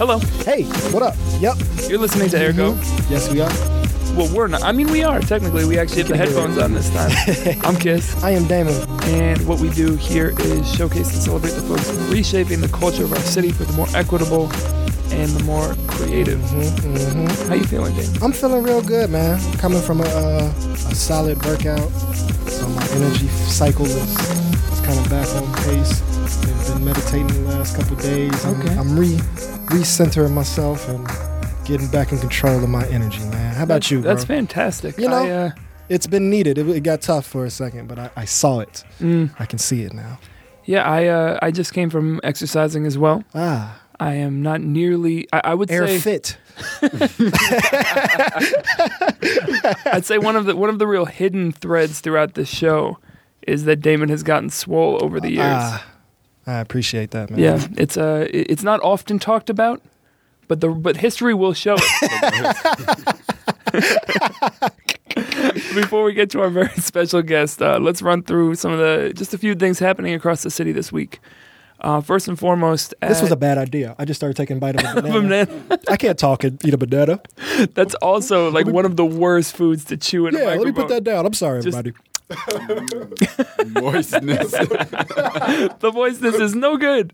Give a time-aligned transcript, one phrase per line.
[0.00, 0.18] Hello.
[0.46, 1.14] Hey, what up?
[1.40, 1.56] Yep.
[1.88, 2.72] You're listening to Ergo.
[3.10, 3.50] Yes, we are.
[4.16, 4.62] Well, we're not.
[4.62, 5.66] I mean, we are technically.
[5.66, 7.10] We actually have the headphones on this time.
[7.64, 8.74] I'm Kiss, I am Damon.
[9.04, 13.12] and what we do here is showcase and celebrate the folks reshaping the culture of
[13.12, 14.44] our city for the more equitable
[15.12, 16.38] and the more creative.
[16.40, 18.22] Mm-hmm, How you feeling, Dave?
[18.22, 19.38] I'm feeling real good, man.
[19.58, 20.52] Coming from a, uh,
[20.88, 21.88] a solid workout,
[22.48, 24.16] so my energy cycle is,
[24.82, 26.00] kind of back on pace.
[26.42, 28.44] I've been meditating the last couple days.
[28.46, 28.74] I'm- Okay.
[28.76, 29.18] I'm re
[29.70, 31.06] recentering myself and
[31.64, 33.54] getting back in control of my energy, man.
[33.54, 34.98] How about you, That's fantastic.
[34.98, 35.50] You know- I, uh,
[35.88, 36.58] It's been needed.
[36.58, 38.84] It, it got tough for a second, but I, I saw it.
[39.00, 40.18] mm, I can see it now.
[40.64, 43.24] yeah, I uh, I just came from exercising as well.
[43.34, 45.26] Ah, I am not nearly.
[45.32, 46.38] I, I would air say fit.
[49.92, 52.98] I'd say one of the one of the real hidden threads throughout this show
[53.46, 55.46] is that Damon has gotten swole over the years.
[55.48, 55.84] Ah,
[56.46, 57.38] I appreciate that, man.
[57.38, 59.80] Yeah, it's uh, it's not often talked about,
[60.48, 63.06] but the but history will show it.
[65.74, 69.12] Before we get to our very special guest, uh, let's run through some of the
[69.14, 71.20] just a few things happening across the city this week.
[71.80, 73.94] Uh, first and foremost, This was a bad idea.
[73.98, 75.46] I just started taking a bite of a banana.
[75.46, 75.78] banana.
[75.88, 77.20] I can't talk and eat a banana.
[77.72, 80.72] That's also like one of the worst foods to chew in a Yeah, let me
[80.72, 81.24] put that down.
[81.24, 81.96] I'm sorry, Just- everybody.
[83.66, 84.52] Moistness.
[84.52, 87.12] the voiceness is no good.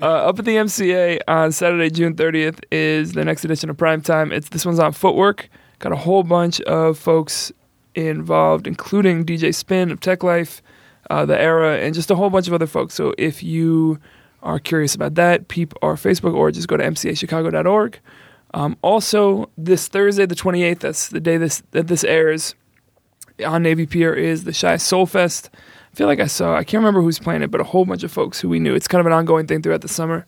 [0.00, 4.00] Uh, up at the MCA on Saturday, June 30th, is the next edition of Prime
[4.00, 4.32] Time.
[4.32, 5.50] It's this one's on footwork.
[5.78, 7.52] Got a whole bunch of folks
[7.94, 10.62] involved, including DJ Spinn of Teklife,
[11.10, 12.94] uh, the Era, and just a whole bunch of other folks.
[12.94, 13.98] So if you
[14.42, 18.00] are curious about that, peep our Facebook or just go to mcachicago.org.
[18.54, 22.54] Um, also, this Thursday, the 28th, that's the day this that this airs
[23.44, 25.50] on Navy Pier is the Chi Soul Fest.
[25.92, 28.02] I feel like I saw, I can't remember who's playing it, but a whole bunch
[28.02, 28.74] of folks who we knew.
[28.74, 30.26] It's kind of an ongoing thing throughout the summer.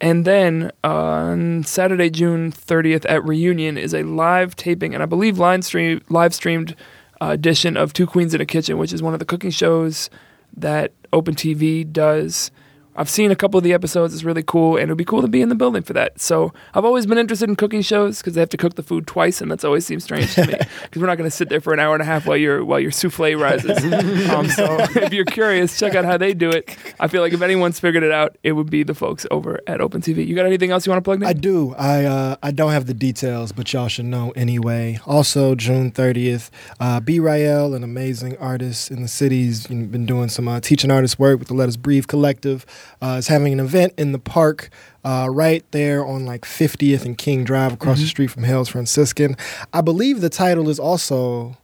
[0.00, 5.06] And then uh, on Saturday, June 30th at Reunion is a live taping, and I
[5.06, 6.76] believe live, stream, live streamed
[7.20, 10.10] uh, edition of Two Queens in a Kitchen, which is one of the cooking shows
[10.54, 12.50] that Open TV does.
[12.96, 14.14] I've seen a couple of the episodes.
[14.14, 16.20] It's really cool, and it would be cool to be in the building for that.
[16.20, 19.06] So I've always been interested in cooking shows because they have to cook the food
[19.06, 21.60] twice, and that's always seems strange to me because we're not going to sit there
[21.60, 23.78] for an hour and a half while your while your souffle rises.
[24.30, 26.76] um, so if you're curious, check out how they do it.
[26.98, 29.80] I feel like if anyone's figured it out, it would be the folks over at
[29.80, 30.26] Open TV.
[30.26, 31.22] You got anything else you want to plug?
[31.22, 31.74] I do.
[31.74, 35.00] I uh, I don't have the details, but y'all should know anyway.
[35.06, 37.20] Also, June 30th, uh, B.
[37.20, 41.18] Rael, an amazing artist in the city's you know, been doing some uh, teaching artist
[41.18, 42.64] work with the Let Us Breathe Collective.
[43.00, 44.70] Uh, is having an event in the park
[45.04, 49.36] uh, right there on like 50th and King Drive across the street from Hales Franciscan.
[49.72, 51.56] I believe the title is also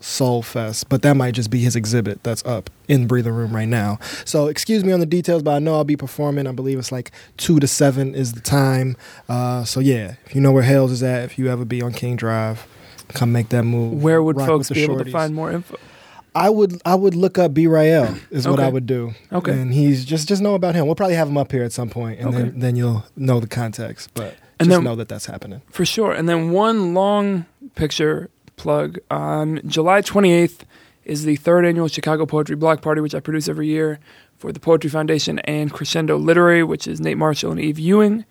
[0.00, 3.68] Soul Fest, but that might just be his exhibit that's up in Breathing Room right
[3.68, 3.98] now.
[4.24, 6.46] So excuse me on the details, but I know I'll be performing.
[6.46, 8.96] I believe it's like two to seven is the time.
[9.28, 11.92] Uh, so yeah, if you know where Hales is at, if you ever be on
[11.92, 12.66] King Drive,
[13.08, 14.02] come make that move.
[14.02, 15.76] Where would Rock folks be able to find more info?
[16.36, 18.66] I would I would look up B Rael is what Okay.
[18.66, 19.14] I would do.
[19.32, 19.52] Okay.
[19.52, 20.86] and he's just just know about him.
[20.86, 22.38] We'll probably have him up here at some point, and Okay.
[22.38, 24.10] then then you'll know the context.
[24.14, 25.62] But And just then- know that that's happening.
[25.70, 26.12] For sure.
[26.12, 30.64] And then one long picture plug on July 28th
[31.04, 33.98] is the third annual Chicago Poetry Block Party, which I produce every year
[34.38, 38.24] for the Poetry Foundation and Crescendo Literary, which is Nate Marshall and Eve Ewing.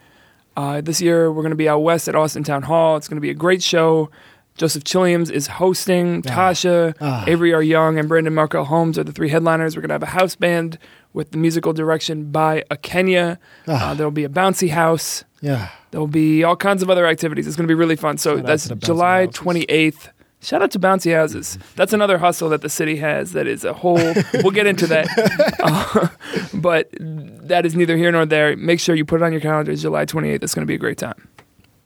[0.57, 2.95] Uh, this year, we're going to be out west at Austin Town Hall.
[2.97, 4.09] It's going to be a great show.
[4.57, 6.23] Joseph Chilliams is hosting.
[6.27, 6.29] Ah.
[6.29, 7.23] Tasha, Ah.
[7.27, 7.61] Avery R.
[7.63, 9.75] Young, and Brandon Markel Holmes are the three headliners.
[9.75, 10.77] We're going to have a house band
[11.13, 13.37] with the musical direction by Akenya.
[13.67, 13.91] Ah.
[13.91, 15.23] Uh, there'll be a bouncy house.
[15.41, 17.45] Yeah, There'll be all kinds of other activities.
[17.47, 18.17] It's going to be really fun.
[18.17, 19.39] So Shout that's to the bouncy July houses.
[19.41, 20.09] 28th.
[20.41, 21.57] Shout out to Bouncy Houses.
[21.75, 24.13] That's another hustle that the city has that is a whole.
[24.35, 25.07] we'll get into that.
[25.67, 26.07] Uh,
[26.53, 28.55] but that is neither here nor there.
[28.55, 29.75] Make sure you put it on your calendar.
[29.75, 30.43] July 28th.
[30.43, 31.27] It's going to be a great time.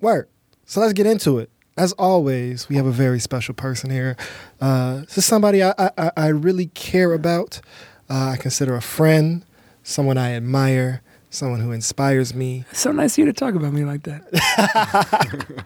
[0.02, 0.28] Word.
[0.66, 1.50] So let's get into it.
[1.80, 4.18] As always, we have a very special person here.
[4.60, 7.62] Uh, this is somebody I, I, I- really care about.
[8.10, 9.46] Uh, I consider a friend,
[9.82, 12.66] someone I admire, someone who inspires me.
[12.74, 14.24] So nice of you to talk about me like that.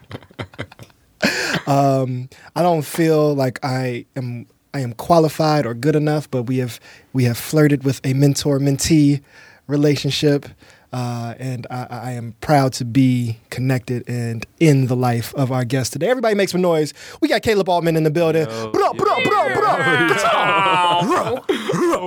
[1.66, 6.58] Um, I don't feel like I am I am qualified or good enough, but we
[6.58, 6.78] have
[7.14, 9.22] we have flirted with a mentor mentee
[9.66, 10.44] relationship.
[10.94, 15.64] Uh, and I, I am proud to be connected and in the life of our
[15.64, 16.08] guest today.
[16.08, 16.94] Everybody make some noise.
[17.20, 18.44] We got Caleb Altman in the building.
[18.44, 20.14] Bro, bro, bro, bro.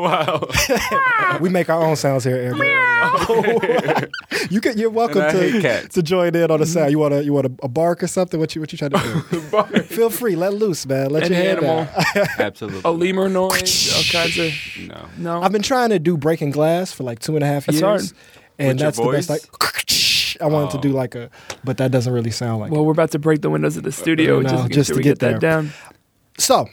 [0.01, 0.47] wow.
[1.41, 2.57] We make our own sounds here, Eric.
[4.49, 6.91] you can, you're welcome And I hate to, to join in on the sound.
[6.91, 8.39] You want to you want a, a bark or something?
[8.39, 9.81] What you what you trying to do?
[9.83, 11.09] Feel free, let loose, man.
[11.11, 11.79] Let Any your hand animal.
[12.15, 12.39] out.
[12.39, 12.81] Absolutely.
[12.85, 14.53] A lemur noise, all kinds of.
[14.87, 15.05] No.
[15.17, 15.41] No.
[15.41, 18.11] I've been trying to do breaking glass for like two and a half That's years,
[18.11, 18.46] hard.
[18.59, 19.29] And With your that's the best.
[19.29, 21.29] Like, I wanted to do like a,
[21.63, 22.71] but that doesn't really sound like.
[22.71, 24.97] Well, we're about to break the windows of the studio No, just, to, just sure
[24.97, 25.61] to get get, that there.
[25.61, 25.71] down.
[26.37, 26.69] So,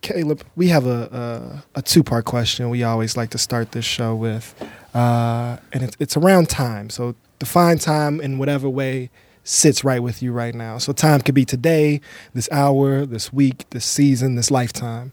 [0.00, 2.70] Caleb, we have a a, a two part question.
[2.70, 4.54] We always like to start this show with,
[4.94, 6.90] uh, and it's it's around time.
[6.90, 9.10] So define time in whatever way
[9.44, 10.78] sits right with you right now.
[10.78, 12.00] So time could be today,
[12.34, 15.12] this hour, this week, this season, this lifetime.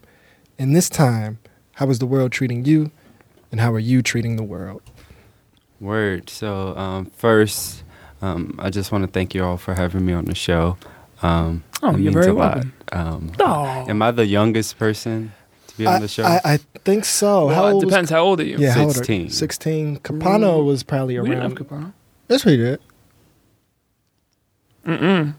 [0.58, 1.38] In this time,
[1.74, 2.90] how is the world treating you,
[3.50, 4.82] and how are you treating the world?
[5.80, 6.30] Word.
[6.30, 7.82] So um, first,
[8.22, 10.76] um, I just want to thank you all for having me on the show.
[11.22, 12.54] Um, Oh, it you're means very a lot.
[12.54, 12.72] welcome.
[12.92, 13.84] Um, Oh.
[13.88, 15.32] Am I the youngest person
[15.66, 16.22] to be on the show?
[16.24, 17.46] I, I think so.
[17.46, 18.10] well, how it old was- depends.
[18.10, 18.56] How old are you?
[18.58, 19.28] yeah, how old are- 16.
[19.30, 19.96] 16.
[19.98, 20.66] Capano Mm.
[20.66, 21.24] was probably around.
[21.24, 21.56] we didn't have around.
[21.68, 21.92] Capano.
[22.28, 22.80] That's what he did.
[24.86, 25.34] Mm-mm.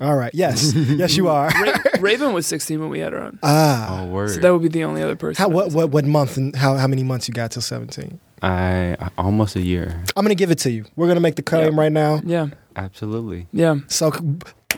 [0.00, 0.34] All right.
[0.34, 0.72] Yes.
[0.74, 1.48] yes, you are.
[1.50, 3.38] Ra- Raven was 16 when we had her on.
[3.42, 4.00] Ah.
[4.02, 4.30] oh, word.
[4.30, 5.42] So that would be the only other person.
[5.42, 8.18] How what what what month and how how many months you got till 17?
[8.42, 10.02] I almost a year.
[10.16, 10.84] I'm going to give it to you.
[10.96, 11.80] We're going to make the claim Yeah.
[11.80, 12.20] right now.
[12.24, 13.46] Yeah, Absolutely.
[13.52, 13.76] yeah.
[13.88, 14.10] So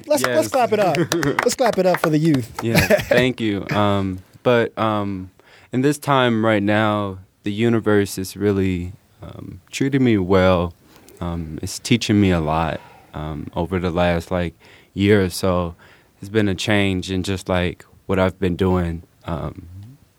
[0.06, 0.96] let's let's clap it up.
[1.44, 2.62] let's clap it up for the youth.
[2.62, 2.80] Yeah.
[2.80, 3.66] thank you.
[3.70, 5.30] Um, but um,
[5.72, 8.92] in this time right now, the universe is really
[9.22, 10.74] um, treating me well.
[11.20, 12.80] Um, it's teaching me a lot
[13.14, 14.54] um, over the last like
[14.94, 15.76] year or so.
[16.20, 19.66] It's been a change in just like what I've been doing um,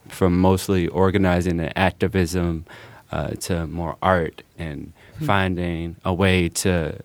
[0.08, 2.66] from mostly organizing and activism
[3.14, 4.92] uh, to more art and
[5.24, 7.00] finding a way to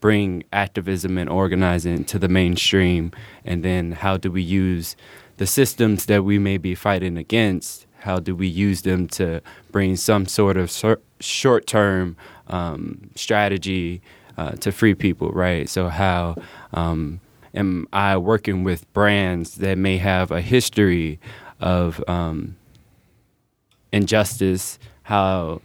[0.00, 3.10] bring activism and organizing to the mainstream.
[3.42, 4.96] And then how do we use
[5.38, 7.86] the systems that we may be fighting against?
[8.00, 9.40] How do we use them to
[9.72, 12.18] bring some sort of sor- short-term
[12.48, 14.02] um, strategy
[14.36, 15.70] uh, to free people right?
[15.70, 16.36] So how
[16.74, 17.20] um,
[17.54, 21.18] am i working with brands that may have a history
[21.58, 22.56] of um,
[23.90, 25.60] injustice how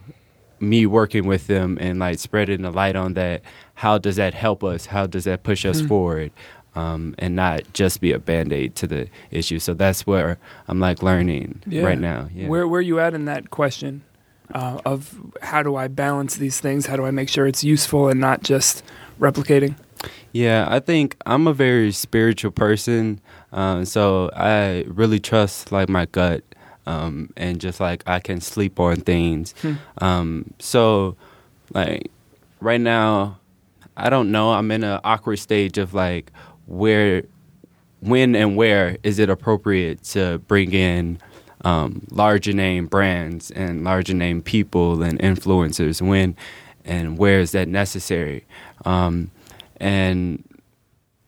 [0.60, 3.42] me working with them and like spreading the light on that
[3.74, 5.88] how does that help us how does that push us Mhm.
[5.88, 6.32] forward
[6.76, 11.02] um, and not just be a band-aid to the issue so that's where i'm like
[11.02, 11.82] learning Yeah.
[11.84, 12.48] right now yeah.
[12.48, 14.04] Where where are you at in that question
[14.54, 16.86] uh, of how do I balance these things?
[16.86, 18.84] How do I make sure it's useful and not just
[19.18, 19.76] replicating?
[20.34, 23.22] Yeah, I think I'm a very spiritual person,
[23.54, 26.44] um, so I really trust like my gut,
[26.86, 29.54] um, and just like I can sleep on things.
[29.62, 29.74] Hmm.
[30.00, 31.16] Um, so,
[31.74, 32.10] like
[32.60, 33.39] right now,
[33.98, 34.51] I don't know.
[34.51, 36.31] I'm in an awkward stage of like
[36.68, 37.24] where,
[38.00, 41.19] when, and where is it appropriate to bring in
[41.63, 46.01] um, larger name brands and larger name people and influencers?
[46.01, 46.36] When
[46.86, 48.45] and where is that necessary?
[48.86, 49.31] Um,
[49.78, 50.44] and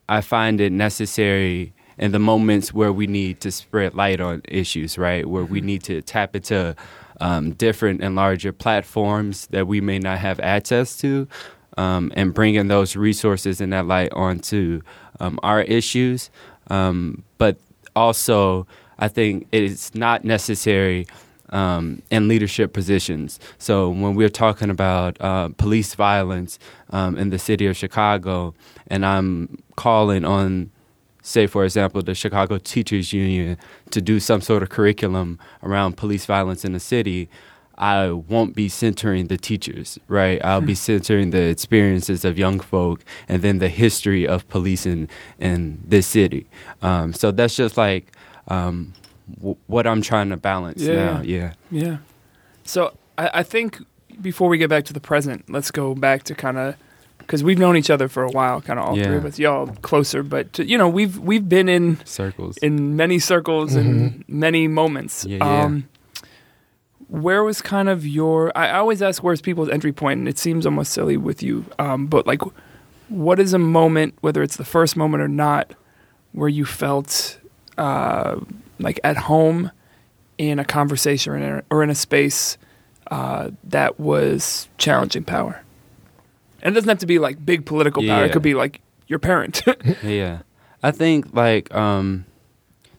[0.10, 4.98] I find it necessary in the moments where we need to spread light on issues,
[4.98, 5.28] right?
[5.28, 6.76] Where we need to tap into
[7.22, 11.28] um, different and larger platforms that we may not have access to,
[11.78, 14.82] um, and bringing those resources and that light onto
[15.20, 16.30] um, our issues.
[16.70, 17.58] Um, but
[17.96, 18.68] also,
[19.00, 21.08] I think it is not necessary
[21.50, 23.40] um, in leadership positions.
[23.58, 26.58] So when we're talking about uh, police violence
[26.90, 28.56] um, in the city of Chicago,
[28.88, 30.72] and I'm calling on,
[31.24, 33.58] say, for example, the Chicago Teachers Union
[33.90, 37.28] to do some sort of curriculum around police violence in the city.
[37.76, 40.40] I won't be centering the teachers, right?
[40.46, 45.10] I'll be centering the experiences of young folk and then the history of policing
[45.40, 46.46] in this city.
[46.84, 48.12] Um, so that's just like
[48.48, 48.94] um,
[49.40, 50.94] w- what I'm trying to balance Yeah.
[50.94, 51.22] now.
[51.24, 51.54] Yeah.
[51.72, 51.98] Yeah.
[52.64, 53.80] So I, I think
[54.22, 56.76] before we get back to the present, let's go back to kind of
[57.26, 59.68] because we've known each other for a while, kind of all three of us, y'all
[59.82, 62.58] closer, but you know we've we've been in Circles.
[62.58, 65.26] in many circles and many moments.
[65.26, 65.64] Yeah, yeah.
[65.64, 65.88] Um,
[67.08, 68.52] where was kind of your?
[68.58, 71.66] I I always ask where's people's entry point, and it seems almost silly with you.
[71.80, 72.42] Um, but like,
[73.10, 75.74] what is a moment, whether it's the first moment or not,
[76.32, 77.40] where you felt
[77.78, 78.40] uh,
[78.80, 79.72] like at home
[80.38, 82.58] in a conversation or in a, or in a space
[83.12, 85.62] uh, that was challenging power?
[86.64, 88.26] And it doesn't have to be like big political power.
[88.26, 89.62] It could be like your parent.
[90.04, 90.40] yeah.
[90.82, 92.26] I think like um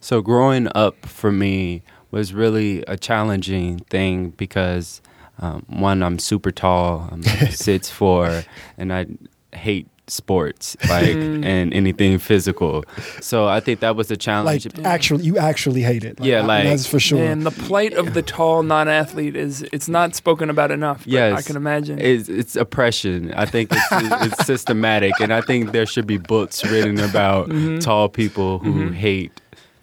[0.00, 5.00] so growing up for me was really a challenging thing because
[5.40, 8.44] um, one I'm super tall, I'm like six four,
[8.78, 9.06] and I
[9.52, 11.44] hate sports like Mm.
[11.44, 12.84] and anything physical.
[13.20, 14.66] So I think that was a Like challenge.
[14.84, 16.18] actually, you actually hate it.
[16.20, 17.24] Yeah, like- that's for sure.
[17.24, 20.98] And the plight of the tall non-athlete is it's not spoken about enough.
[21.04, 21.38] But Yes.
[21.38, 21.98] I can imagine.
[21.98, 23.32] It's, it's oppression.
[23.34, 27.80] I think it's, it's systematic, and I think there should be books written about Mhm.
[27.80, 28.94] tall people who Mhm.
[28.94, 29.32] hate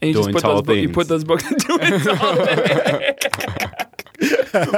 [0.01, 0.81] and you just doing put tall those books.
[0.81, 3.25] You put those books into it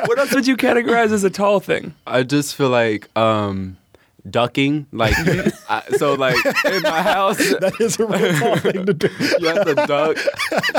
[0.07, 1.93] what else would you categorize as a tall thing?
[2.07, 3.75] I just feel like um,
[4.29, 4.87] ducking.
[4.91, 5.13] Like,
[5.69, 9.09] I, so like in my house, That is a real thing to do.
[9.39, 10.17] you have to duck.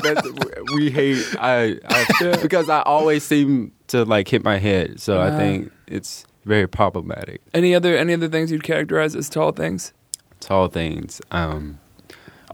[0.03, 0.29] That's,
[0.75, 5.01] we hate I, I because I always seem to like hit my head.
[5.01, 7.41] So I think it's very problematic.
[7.53, 9.93] Any other any other things you'd characterize as tall things?
[10.41, 11.21] Tall things.
[11.31, 11.79] Um,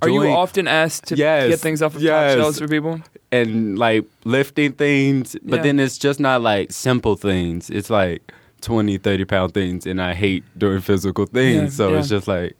[0.03, 2.35] Are you often asked to Yes, get things off of yes.
[2.35, 3.01] top shelves for people?
[3.33, 5.63] and like lifting things, but Yeah.
[5.63, 7.71] then it's just not like simple things.
[7.71, 8.33] It's like
[8.63, 11.79] 20, 30 pound things, and I hate doing physical things.
[11.79, 12.57] Yeah, so it's just like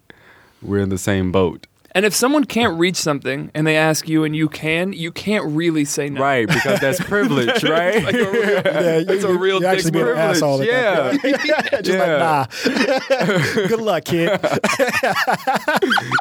[0.61, 1.67] we're in the same boat.
[1.93, 5.43] And if someone can't reach something and they ask you and you can, you can't
[5.51, 6.21] really say no.
[6.21, 8.01] Right, because that's privilege, right?
[8.01, 10.61] Like a real- Yeah, you, That's a real you actually dick be an privilege, asshole.
[10.61, 11.81] at that yeah.
[11.81, 12.47] just Yeah.
[12.63, 13.67] like nah.
[13.67, 14.29] Good luck, kid.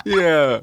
[0.04, 0.60] yeah,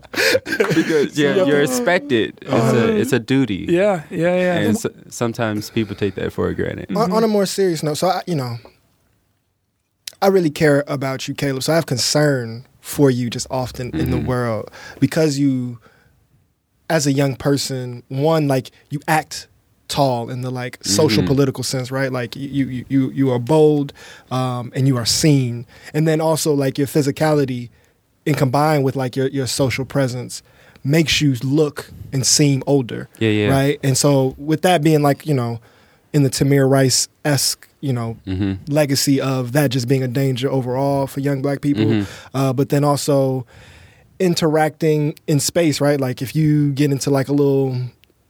[0.76, 2.38] because yeah, you're expected.
[2.42, 2.88] It's a uh-huh.
[2.92, 3.66] it's a duty.
[3.70, 4.56] yeah, yeah, yeah.
[4.58, 6.96] and so, sometimes people take that for granted.
[6.96, 8.58] on, on a more serious note, so I, you know,
[10.22, 11.64] I really care about you, Caleb.
[11.64, 15.80] So I have concern for you just often in the world because you,
[16.90, 19.48] as a young person, one like you act
[19.90, 22.12] tall in the like social political sense, right?
[22.12, 23.94] Like you you you you are bold,
[24.32, 27.70] um, and you are seen, and then also like your physicality,
[28.26, 30.42] and combined with like your your social presence.
[30.84, 33.50] Makes you look and seem older, Yeah, yeah.
[33.50, 33.80] right?
[33.84, 35.60] And so, with that being like you know,
[36.14, 40.50] in the Tamir Rice esque, you know, hmm legacy of that just being a danger
[40.50, 42.06] overall for young black people, Mhm.
[42.34, 43.46] uh, but then also
[44.20, 46.00] interacting in space, right?
[46.02, 47.78] Like if you get into like a little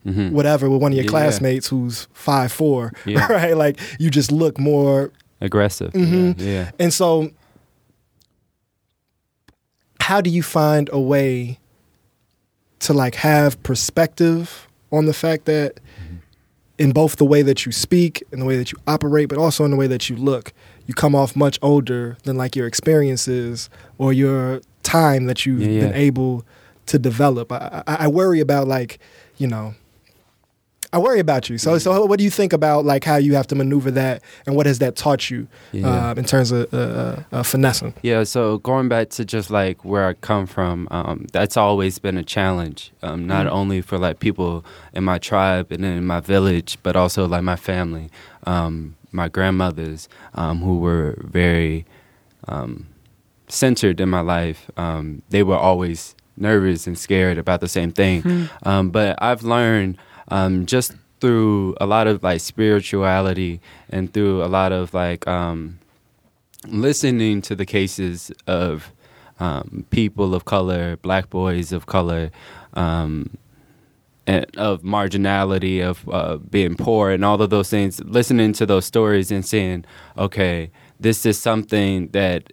[0.04, 1.10] hmm whatever with one of your Yeah.
[1.10, 3.26] classmates who's five four, Yeah.
[3.32, 3.56] right?
[3.56, 5.12] Like you just look more,
[5.42, 5.94] Aggressive.
[5.94, 6.36] Mhm.
[6.40, 6.46] Yeah.
[6.46, 6.72] yeah.
[6.80, 7.30] and so
[10.02, 11.60] how do you find a way
[12.80, 15.80] to like have perspective on the fact that
[16.78, 19.66] in both the way that you speak and the way that you operate, but also
[19.66, 20.54] in the way that you look,
[20.86, 25.70] you come off much older than like your experiences or your time that you've Yeah,
[25.70, 25.82] yeah.
[25.88, 26.46] been able
[26.86, 27.52] to develop.
[27.52, 29.00] I, I, I worry about like,
[29.38, 29.74] you know,
[30.94, 31.58] I worry about you.
[31.58, 34.56] So, so what do you think about like how you have to maneuver that, and
[34.56, 36.12] what has that taught you Yeah.
[36.12, 37.94] uh, in terms of uh, uh, uh, finessing?
[38.04, 42.18] Yeah, so going back to just like where I come from, um, that's always been
[42.18, 42.92] a challenge.
[43.04, 43.52] Um, not Mm.
[43.52, 44.64] only for like people
[44.94, 48.10] in my tribe and in my village, but also like my family,
[48.46, 51.86] um, my grandmothers, um, who were very
[52.48, 52.88] um,
[53.48, 54.70] centered in my life.
[54.78, 58.22] Um, they were always nervous and scared about the same thing.
[58.22, 58.44] Hmm.
[58.64, 59.98] Um, but I've learned
[60.30, 65.80] um, just through a lot of like spirituality and through a lot of like um,
[66.68, 68.92] listening to the cases of
[69.40, 72.32] um, people of color, black boys of color,
[72.74, 73.38] um,
[74.26, 78.04] and of marginality, of uh, being poor, and all of those things.
[78.04, 79.86] Listening to those stories and saying,
[80.18, 80.70] okay,
[81.00, 82.52] this is something that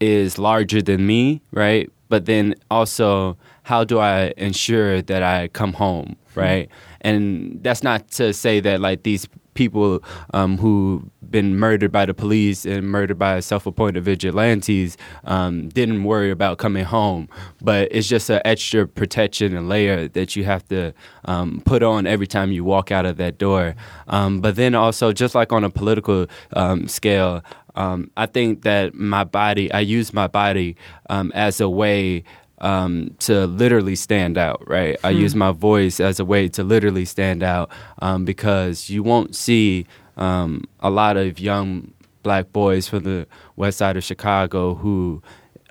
[0.00, 1.90] is larger than me, right?
[2.08, 3.36] But then also,
[3.68, 6.70] how do I ensure that I come home, right?
[7.02, 12.14] And that's not to say that like these people um, who been murdered by the
[12.14, 17.28] police and murdered by self-appointed vigilantes um, didn't worry about coming home,
[17.60, 20.94] but it's just an extra protection and layer that you have to
[21.26, 23.74] um, put on every time you walk out of that door.
[24.06, 27.42] Um, but then also, just like on a political um, scale,
[27.74, 30.74] um, I think that my body, I use my body
[31.10, 32.24] um, as a way
[32.60, 34.96] um, to literally stand out, right?
[35.04, 39.34] I use my voice as a way to literally stand out um, because you won't
[39.34, 39.86] see
[40.16, 45.22] um, a lot of young black boys from the west side of Chicago who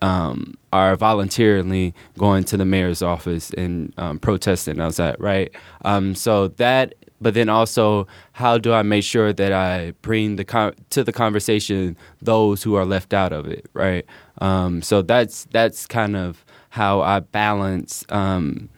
[0.02, 5.52] um, are voluntarily going to the mayor's office and um, protesting outside, right?
[5.86, 10.46] Um, so that, but then also, how do I make sure that I bring the
[10.46, 14.06] con- to the conversation those who are left out of it, right?
[14.40, 16.46] Um, so that's that's kind of
[16.78, 18.70] how I balance um,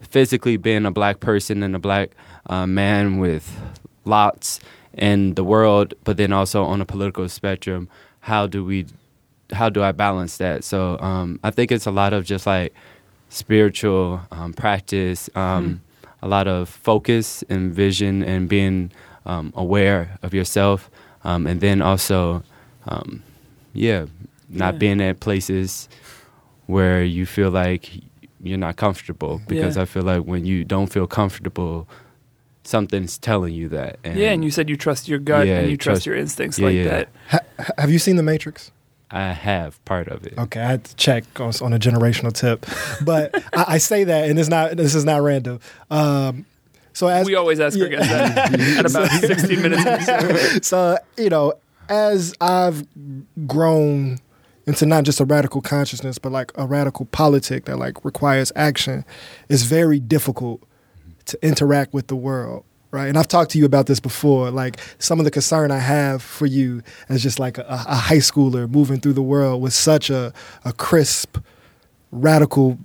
[0.00, 2.10] physically being a black person and a black
[2.46, 3.46] uh, man with
[4.04, 4.60] lots
[4.94, 7.88] in the world, but then also on a political spectrum,
[8.20, 8.86] how do we,
[9.52, 10.64] how do I balance that?
[10.64, 12.72] So um, I think it's a lot of just like
[13.28, 15.80] spiritual um, practice, um,
[16.22, 18.90] a lot of focus and vision, and being
[19.26, 20.90] um, aware of yourself,
[21.24, 22.42] um, and then also,
[22.86, 23.22] um,
[23.74, 24.06] yeah,
[24.48, 24.78] not Yeah.
[24.78, 25.88] being at places
[26.66, 27.90] where you feel like
[28.42, 29.82] you're not comfortable because Yeah.
[29.82, 31.88] I feel like when you don't feel comfortable,
[32.64, 33.98] something's telling you that.
[34.04, 36.06] And yeah, and you said you trust your gut Yeah, and you you trust, trust-
[36.06, 36.84] your instincts yeah, like yeah.
[36.84, 37.08] that.
[37.30, 38.70] Ha- have you seen The Matrix?
[39.10, 40.34] I have part of it.
[40.36, 42.66] Okay, I had to check on, on a generational tip,
[43.04, 44.76] but I, I say that, and it's not.
[44.76, 45.60] This is not random.
[45.90, 46.46] Um,
[46.94, 50.08] so as we always ask our guests that at about 16 minutes.
[50.08, 51.52] into so you know,
[51.88, 52.84] as I've
[53.46, 54.18] grown
[54.66, 59.04] into not just a radical consciousness, but like a radical politic that like requires action,
[59.48, 60.62] it's very difficult
[61.26, 62.64] to interact with the world.
[62.90, 63.08] Right.
[63.08, 64.52] And I've talked to you about this before.
[64.52, 68.18] Like some of the concern I have for you as just like a, a high
[68.18, 70.32] schooler moving through the world with such a,
[70.64, 71.38] a crisp,
[72.12, 72.78] radical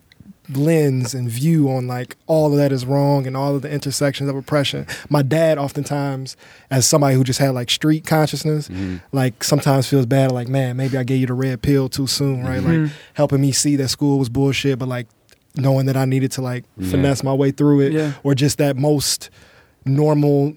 [0.51, 4.29] lens and view on like all of that is wrong and all of the intersections
[4.29, 4.87] of oppression.
[5.09, 6.35] My dad oftentimes,
[6.71, 8.97] as somebody who just had like street consciousness, Mm-hmm.
[9.11, 12.43] like sometimes feels bad, like, man, maybe I gave you the red pill too soon,
[12.43, 12.61] right?
[12.61, 12.83] Mhm.
[12.85, 15.07] Like helping me see that school was bullshit, but like
[15.55, 16.89] knowing that I needed to like Yeah.
[16.91, 17.91] finesse my way through it.
[17.93, 18.13] Yeah.
[18.23, 19.29] Or just that most
[19.85, 20.53] normal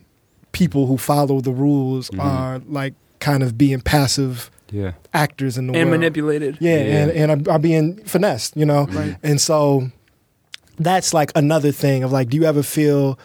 [0.53, 2.21] people who follow the rules Mhm.
[2.25, 4.93] are like kind of being passive Yeah.
[5.14, 6.00] actors in the and world.
[6.00, 6.57] manipulated.
[6.61, 6.83] Yeah, Yeah.
[7.02, 8.87] and, and I'm, I'm being finessed, you know?
[8.87, 9.17] Right.
[9.23, 9.91] And so
[10.79, 13.19] that's like another thing of like, do you ever feel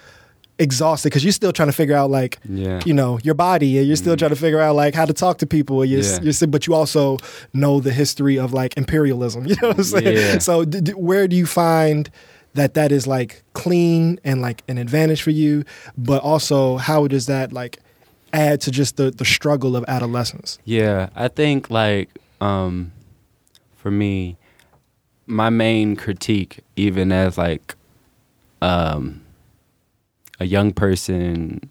[0.59, 1.09] exhausted?
[1.09, 2.81] Because you're still trying to figure out like, Yeah.
[2.85, 4.19] you know, your body, and you're still Mhm.
[4.19, 5.85] trying to figure out like how to talk to people.
[5.85, 6.19] You're, Yeah.
[6.21, 7.17] you're, but you also
[7.53, 9.45] know the history of like imperialism.
[9.47, 10.17] You know what I'm saying?
[10.17, 10.39] Yeah.
[10.39, 12.09] So d- d- where do you find
[12.55, 15.63] that that is like clean and like an advantage for you?
[15.97, 17.77] But also, how does that like
[18.33, 20.59] add to just the the struggle of adolescence?
[20.65, 22.09] Yeah, I think like
[22.41, 22.91] um
[23.75, 24.37] for me
[25.25, 27.75] my main critique even as like
[28.61, 29.21] um
[30.39, 31.69] a young person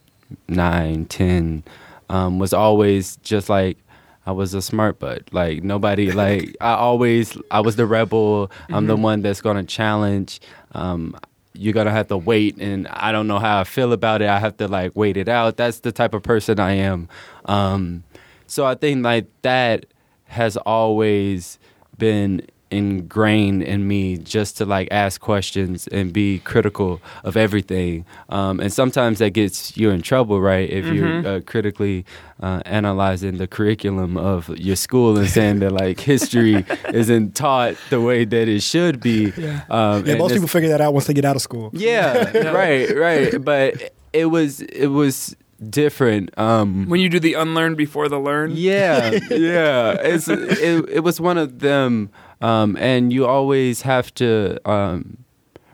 [0.49, 1.63] nine, ten,
[2.09, 3.79] um, was always just like
[4.27, 5.33] I was a smart butt.
[5.33, 8.51] Like nobody like I always I was the rebel.
[8.71, 9.03] I'm the Mhm.
[9.03, 10.41] one that's gonna challenge.
[10.73, 11.17] Um,
[11.59, 14.29] you're gonna have to wait and I don't know how I feel about it.
[14.29, 15.57] I have to like wait it out.
[15.57, 17.09] That's the type of person I am.
[17.45, 18.05] Um,
[18.47, 19.87] so I think like that
[20.25, 21.59] has always
[21.99, 28.05] been ingrained in me just to like ask questions and be critical of everything.
[28.29, 30.69] Um, and sometimes that gets you in trouble, right?
[30.69, 30.95] If Mhm.
[30.97, 32.05] you're uh, critically
[32.43, 38.01] uh, analyzing the curriculum of your school and saying that like history isn't taught the
[38.01, 39.33] way that it should be.
[39.37, 39.63] Yeah.
[39.71, 41.71] Um, Yeah, most people figure that out once they get out of school.
[41.73, 42.51] yeah, Yeah.
[42.51, 43.43] right, right.
[43.45, 45.37] But it was it was
[45.71, 46.37] different.
[46.39, 48.53] Um, When you do the unlearn before the learn.
[48.55, 49.93] yeah, yeah.
[50.13, 55.25] It's it, it was one of them, um, and you always have to um,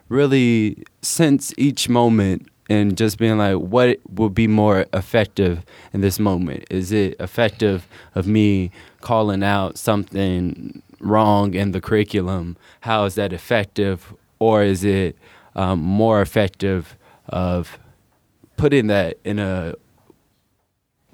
[0.08, 6.18] really sense each moment and just being like, what will be more effective in this
[6.18, 6.64] moment?
[6.70, 8.70] Is it effective of me
[9.00, 12.56] calling out something wrong in the curriculum?
[12.80, 15.16] How is that effective, or is it
[15.54, 16.96] um, more effective
[17.28, 17.78] of
[18.56, 19.74] putting that in a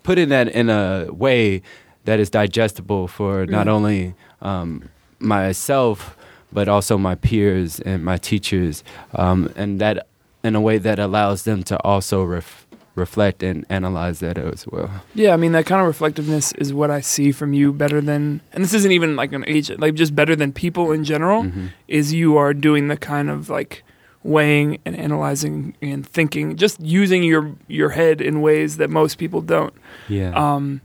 [0.03, 1.63] putting that in a way
[2.05, 4.89] that is digestible for not only um,
[5.21, 6.17] myself
[6.53, 8.83] but also my peers and my teachers,
[9.15, 10.07] um, and that
[10.43, 14.91] in a way that allows them to also ref- reflect and analyze that as well.
[15.15, 18.41] Yeah, I mean that kind of reflectiveness is what I see from you better than,
[18.55, 21.45] and this isn't even like an age, like just better than people in general.
[21.45, 21.69] Mhm.
[21.87, 23.85] Is you are doing the kind of like
[24.23, 29.43] weighing and analyzing and thinking, just using your your head in ways that most people
[29.43, 29.75] don't.
[30.09, 30.31] Yeah.
[30.33, 30.81] Um,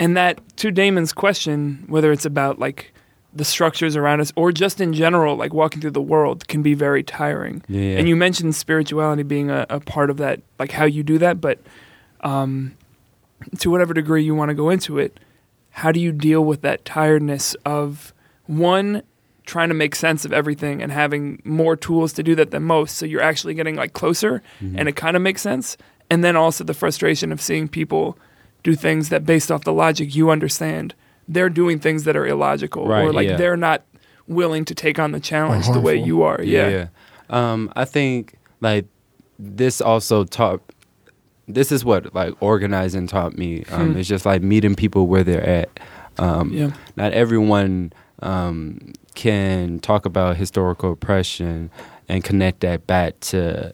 [0.00, 2.92] and that to Damon's question, whether it's about like
[3.32, 6.74] the structures around us or just in general, like walking through the world, can be
[6.74, 7.62] very tiring.
[7.68, 7.96] yeah.
[7.98, 11.40] And you mentioned spirituality being a, a part of that, like how you do that,
[11.40, 11.58] but
[12.22, 12.76] um,
[13.58, 15.18] to whatever degree you want to go into it,
[15.70, 18.12] how do you deal with that tiredness of
[18.46, 19.02] one
[19.46, 22.96] trying to make sense of everything and having more tools to do that than most,
[22.96, 24.74] so you're actually getting like closer Mhm.
[24.76, 25.76] and it kind of makes sense,
[26.10, 28.18] and then also the frustration of seeing people
[28.62, 30.94] do things that based off the logic you understand,
[31.30, 33.36] they're doing things that are illogical or like yeah.
[33.36, 33.84] they're not
[34.26, 36.42] willing to take on the challenge the way you are.
[36.42, 36.68] Yeah.
[36.68, 36.86] yeah.
[37.30, 38.86] Um, I think like
[39.38, 40.60] this also taught.
[41.46, 43.64] This is what like organizing taught me.
[43.70, 43.98] Um, Hmm.
[43.98, 45.80] It's just like meeting people where they're at.
[46.18, 46.72] Um, Yeah.
[46.96, 51.70] not everyone um, can talk about historical oppression
[52.08, 53.72] and connect that back to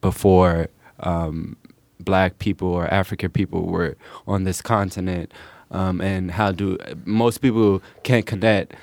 [0.00, 0.68] before
[1.00, 1.56] um,
[2.00, 5.32] black people or African people were on this continent,
[5.72, 8.74] um, and how do most people can't connect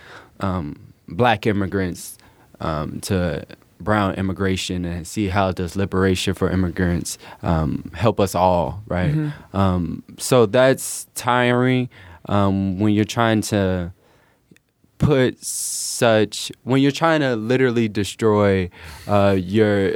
[0.42, 0.76] um,
[1.08, 2.18] black immigrants
[2.60, 3.46] um, to
[3.80, 9.14] brown immigration and see how does liberation for immigrants um, help us all, right?
[9.14, 9.34] Mhm.
[9.54, 11.90] Um, so that's tiring
[12.28, 13.94] um, when you're trying to
[14.98, 18.70] put such when you're trying to literally destroy
[19.08, 19.96] uh, your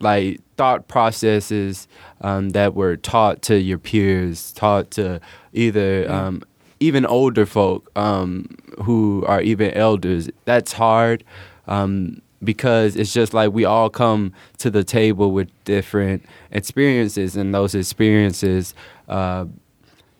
[0.00, 1.88] like thought processes
[2.20, 5.20] um, that were taught to your peers, taught to
[5.52, 6.42] either um,
[6.80, 8.46] even older folk um,
[8.82, 10.28] who are even elders.
[10.44, 11.24] That's hard
[11.66, 17.54] um, because it's just like we all come to the table with different experiences, and
[17.54, 18.74] those experiences
[19.08, 19.46] uh,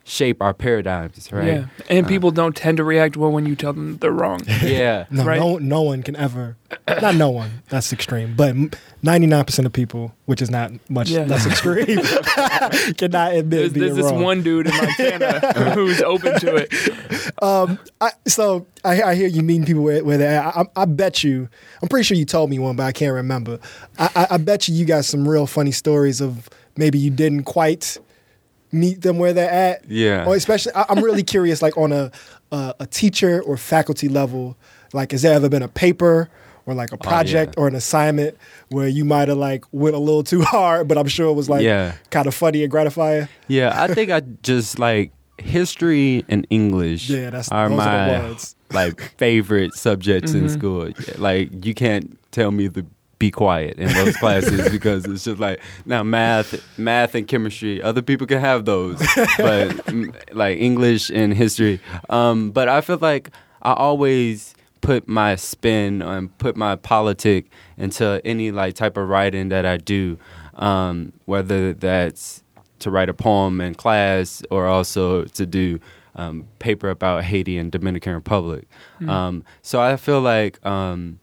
[0.07, 1.47] shape our paradigms, right?
[1.47, 4.39] Yeah, and Uh, people don't tend to react well when you tell them they're wrong.
[4.61, 5.05] Yeah.
[5.09, 5.39] No, Right.
[5.39, 6.57] no, no one can ever.
[6.87, 7.63] Not no one.
[7.69, 8.35] That's extreme.
[8.35, 8.55] But
[9.01, 11.23] ninety nine percent of people, which is not much Yeah.
[11.23, 11.85] less extreme,
[12.97, 16.71] cannot admit There's, being there's this one dude in Montana who's open to it.
[17.41, 20.55] Um, I, so I, I hear you meeting people where, where they're at.
[20.55, 21.49] I, I bet you.
[21.81, 23.59] I'm pretty sure you told me one, but I can't remember.
[23.97, 27.43] I, I, I bet you you got some real funny stories of maybe you didn't
[27.43, 27.97] quite
[28.79, 29.89] meet them where they're at.
[29.89, 30.25] Yeah.
[30.25, 32.11] Or especially, I, I'm really curious, like on a,
[32.51, 34.55] a a teacher or faculty level.
[34.93, 36.29] Like, has there ever been a paper?
[36.67, 37.63] Or like a project Oh, yeah.
[37.63, 38.35] or an assignment
[38.69, 41.47] where you might have like went a little too hard, but I'm sure it was
[41.47, 41.93] like Yeah.
[42.09, 43.27] kind of funny and gratifying.
[43.47, 48.27] Yeah, I think I just like history and English Yeah, that's are my are the
[48.29, 48.55] words.
[48.71, 50.49] like favorite subjects in Mhm.
[50.49, 50.89] school.
[51.19, 52.83] Like you can't tell me to
[53.17, 57.81] be quiet in those classes because it's just like now math, math and chemistry.
[57.81, 58.99] Other people can have those,
[59.37, 61.79] but mm, like English and history.
[62.09, 67.47] Um, but I feel like I always put my spin and put my politic
[67.77, 70.17] into any like type of writing that I do,
[70.55, 72.43] um, whether that's
[72.79, 75.79] to write a poem in class or also to do
[76.15, 78.67] um, paper about Haiti and Dominican Republic.
[79.07, 81.19] Um, so I feel like, um,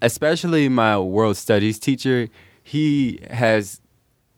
[0.00, 2.28] especially my world studies teacher,
[2.62, 3.80] he has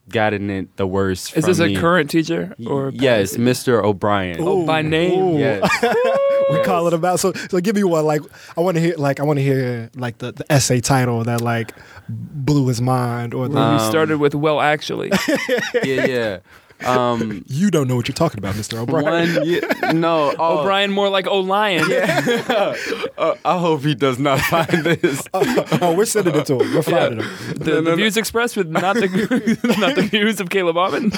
[0.08, 1.36] gotten it the worst.
[1.36, 3.82] Is from this a current teacher or yes, Mr.
[3.82, 4.36] O'Brien.
[4.40, 5.18] Oh, by name.
[5.20, 5.38] Ooh.
[5.38, 5.68] Yes.
[5.82, 6.66] we Yes.
[6.66, 7.20] call it about.
[7.20, 8.04] So, so give me one.
[8.04, 8.20] Like,
[8.56, 8.94] I want to hear.
[8.98, 11.72] Like, I want to hear like the, the essay title that like
[12.08, 15.10] blew his mind, or the Where you Um, started with well actually.
[15.84, 16.38] yeah, yeah.
[16.84, 19.34] Um, you don't know what you're talking about, Mister O'Brien.
[19.36, 21.84] one, yeah, no, oh, O'Brien more like O'Lion.
[21.92, 22.74] uh,
[23.44, 25.22] I hope he does not find this.
[25.32, 26.74] oh, we're sending it to him.
[26.74, 27.54] We're finding him.
[27.58, 29.06] The, the views expressed with not the
[29.78, 31.12] not the views of Caleb Alvin.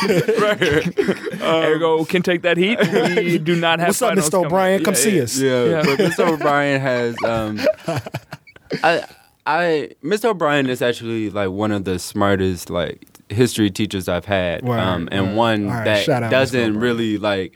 [1.42, 2.79] Ergo can take that heat.
[3.16, 3.88] We do not have.
[3.88, 4.33] What's up, finals Mr.
[4.33, 4.47] coming.
[4.47, 4.85] O'Brien?
[4.85, 5.23] Come Yeah, see yeah.
[5.23, 5.38] us.
[5.38, 5.83] Yeah, Yeah.
[5.85, 6.29] but Mr.
[6.33, 7.61] O'Brien has um
[8.83, 9.05] I
[9.47, 10.27] I Mr.
[10.27, 14.62] O'Brien is actually like one of the smartest like history teachers I've had.
[14.62, 15.37] Word, um and word.
[15.37, 16.31] one right, that shout out Mr.
[16.31, 17.55] doesn't really like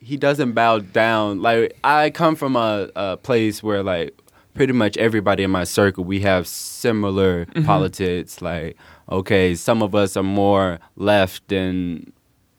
[0.00, 1.40] he doesn't bow down.
[1.40, 4.14] Like I come from a, a place where like
[4.54, 7.64] pretty much everybody in my circle we have similar Mm-hmm.
[7.64, 8.42] politics.
[8.42, 8.76] Like
[9.10, 12.12] okay, some of us are more left than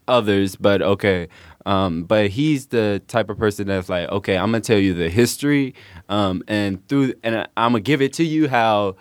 [0.08, 1.28] others, but okay.
[1.68, 5.10] Um, but he's the type of person that's like, okay, I'm gonna tell you the
[5.10, 5.74] history,
[6.10, 8.98] um, and through, and I'm gonna give it to you how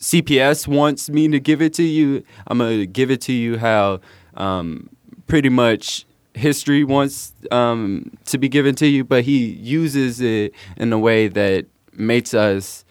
[0.00, 2.24] CPS wants me to give it to you.
[2.46, 4.00] I'm gonna give it to you how,
[4.34, 4.88] um,
[5.26, 10.92] pretty much history wants um, to be given to you, but he uses it in
[10.92, 12.84] a way that makes us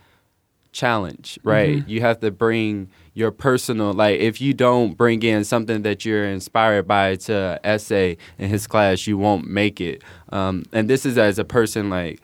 [0.72, 1.78] challenge, right?
[1.88, 6.26] You have to bring your personal, like, if you don't bring in something that you're
[6.26, 10.04] inspired by to essay in his class, you won't make it.
[10.32, 12.22] Um, and this is as a person, like,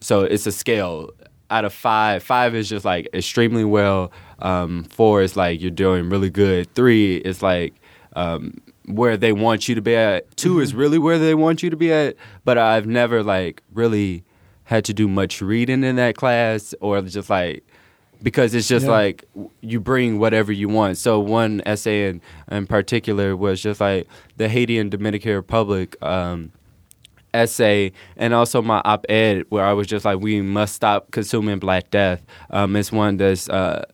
[0.00, 1.10] so it's a scale
[1.54, 2.22] out of five.
[2.22, 4.10] Five is just like extremely well.
[4.40, 6.72] Um, four is like you're doing really good.
[6.74, 7.74] Three is like
[8.16, 10.36] um, where they want you to be at.
[10.36, 12.16] 2 is really where they want you to be at.
[12.44, 14.24] But I've never like really
[14.64, 17.62] had to do much reading in that class or just like
[18.22, 18.92] because it's just Yeah.
[18.92, 19.24] like
[19.60, 20.96] you bring whatever you want.
[20.98, 25.96] So one essay in, in particular was just like the Haiti and Dominican Republic.
[26.02, 26.50] Um,
[27.34, 31.90] essay and also my op-ed where I was just like, we must stop consuming Black
[31.90, 32.24] Death.
[32.50, 33.84] Um, it's one that's uh,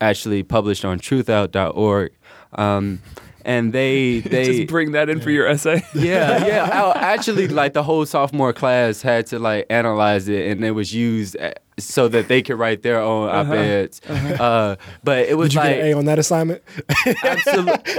[0.00, 2.12] actually published on truthout.org.
[2.52, 3.00] Um,
[3.44, 5.82] and they they Just bring that in for your essay.
[5.94, 10.64] yeah yeah I, actually like the whole sophomore class had to like analyze it and
[10.64, 11.36] it was used
[11.78, 14.00] so that they could write their own op-eds.
[14.08, 16.62] uh but it was Did you like get an A on that assignment?
[17.24, 17.94] absolutely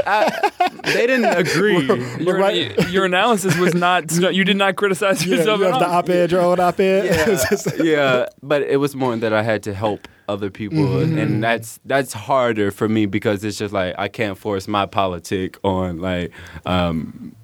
[0.94, 1.84] they didn't agree.
[2.24, 2.90] Your, right.
[2.90, 4.06] your analysis was not.
[4.36, 7.06] You did not criticize Yeah, yourself you at have the op-ed, your own op-ed.
[7.06, 7.48] yeah,
[7.84, 12.14] yeah, but it was more that I had to help other people, and that's that's
[12.14, 16.32] harder for me because it's just like I can't force my politic on like
[16.66, 17.36] um,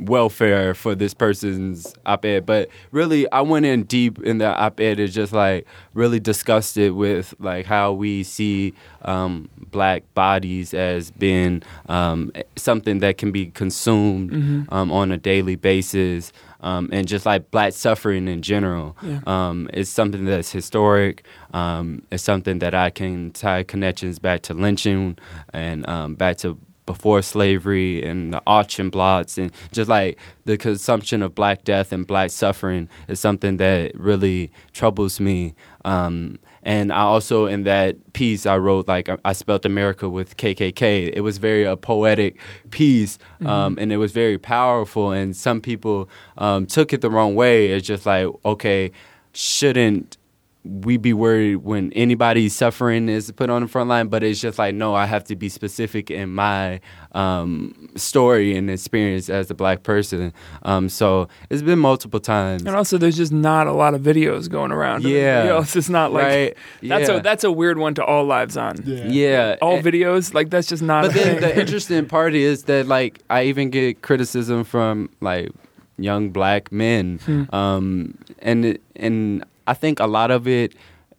[0.00, 2.46] welfare for this person's op-ed.
[2.46, 4.98] But really, I went in deep in the op-ed.
[5.00, 11.62] It's just like really disgusted with like how we see um, black bodies as being
[11.88, 16.32] um, something that can be consumed um, on a daily basis.
[16.64, 19.18] Um, and just like black suffering in general, Yeah.
[19.26, 21.24] um, it's something that's historic.
[21.52, 25.18] Um, it's something that I can tie connections back to lynching
[25.52, 31.22] and um, back to before slavery and the auction blots and just like the consumption
[31.22, 35.54] of black death and black suffering is something that really troubles me.
[35.84, 41.12] Um, and I also in that piece I wrote like I, spelt America with KKK.
[41.12, 42.38] It was very a poetic
[42.70, 45.10] piece, um, and it was very powerful.
[45.10, 47.68] And some people um, took it the wrong way.
[47.68, 48.92] It's just like okay,
[49.32, 50.18] shouldn't
[50.64, 54.58] we be worried when anybody's suffering is put on the front line, but it's just
[54.60, 56.80] like, no, I have to be specific in my
[57.12, 60.32] um, story and experience as a black person.
[60.62, 62.62] Um, so it's been multiple times.
[62.62, 65.02] And also, there's just not a lot of videos going around.
[65.04, 65.44] Yeah.
[65.44, 66.56] you it's just not like Right.
[66.82, 67.16] that's Yeah.
[67.16, 68.76] a that's a weird one to all lives on.
[68.84, 69.04] Yeah.
[69.08, 69.56] Yeah.
[69.60, 71.02] All And- videos like that's just not.
[71.06, 71.40] But a then thing.
[71.40, 75.50] the interesting part is that like I even get criticism from like
[75.98, 77.54] young black men, Hmm.
[77.54, 80.74] um, and and I think a lot of it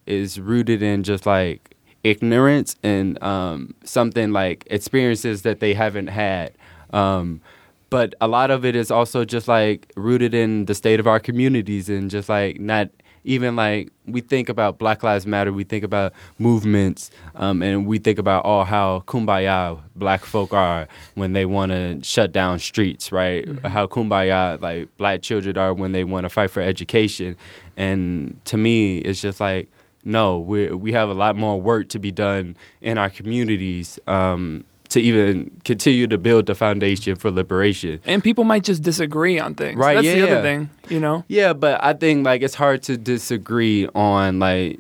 [0.06, 6.54] is rooted in just like ignorance and um, something like experiences that they haven't had.
[6.92, 7.42] Um,
[7.90, 11.20] but a lot of it is also just like rooted in the state of our
[11.20, 12.90] communities and just like not
[13.24, 17.98] even like we think about Black Lives Matter, we think about movements, um, and we
[17.98, 23.12] think about all how kumbaya black folk are when they want to shut down streets,
[23.12, 23.48] right?
[23.66, 27.38] How kumbaya like black children are when they want to fight for education,
[27.78, 29.70] and to me it's just like
[30.06, 34.00] no, we we have a lot more work to be done in our communities.
[34.08, 38.00] Um, to even continue to build the foundation for liberation.
[38.06, 39.76] and people might just disagree on things.
[39.76, 40.42] Right, That's yeah, the other yeah.
[40.42, 40.70] thing.
[40.88, 41.26] You know.
[41.28, 44.80] Yeah, but I think like it's hard to disagree on like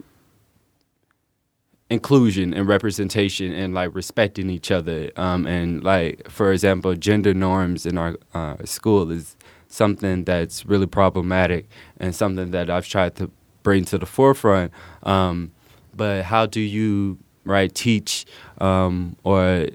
[1.90, 5.12] inclusion and representation and like respecting each other.
[5.16, 9.36] Um, and like for example, gender norms in our uh, school is
[9.68, 11.68] something that's really problematic
[12.00, 13.32] and something that I've tried to
[13.64, 14.72] bring to the forefront.
[15.02, 15.54] Um,
[15.96, 18.26] but how do you right teach
[18.60, 19.68] um, or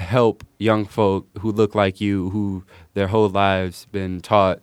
[0.00, 4.60] help young folk who look like you who their whole lives been taught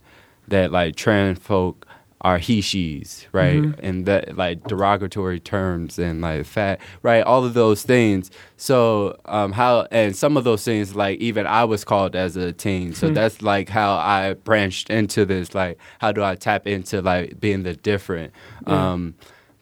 [0.47, 1.85] that like trans folk
[2.21, 3.63] are he she's right?
[3.83, 7.23] And that like derogatory terms and like fat right?
[7.23, 8.31] All of those things.
[8.57, 12.51] So um how and some of those things like even i was called as a
[12.53, 12.93] teen.
[12.93, 17.39] So that's like how i branched into this like how do i tap into like
[17.39, 18.33] being the different?
[18.65, 19.13] Um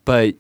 [0.06, 0.36] but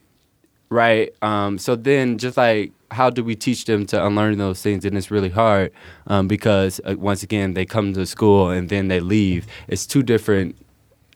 [0.69, 4.85] right um so then just like how do we teach them to unlearn those things?
[4.85, 5.71] And it's really hard
[6.07, 9.45] um, because uh, once again they come to school and then they leave.
[9.67, 10.55] It's two different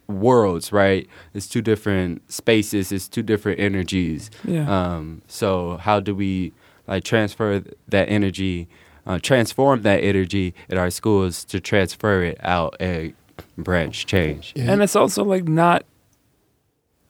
[0.09, 1.07] worlds right?
[1.33, 2.91] It's two different spaces.
[2.91, 4.31] It's two different energies.
[4.43, 4.65] Yeah.
[4.67, 6.51] um so how do we
[6.87, 8.67] like transfer that energy
[9.05, 13.13] uh, transform that energy at our schools to transfer it out and
[13.57, 14.53] branch change?
[14.55, 14.71] Yeah.
[14.71, 15.83] And it's also like not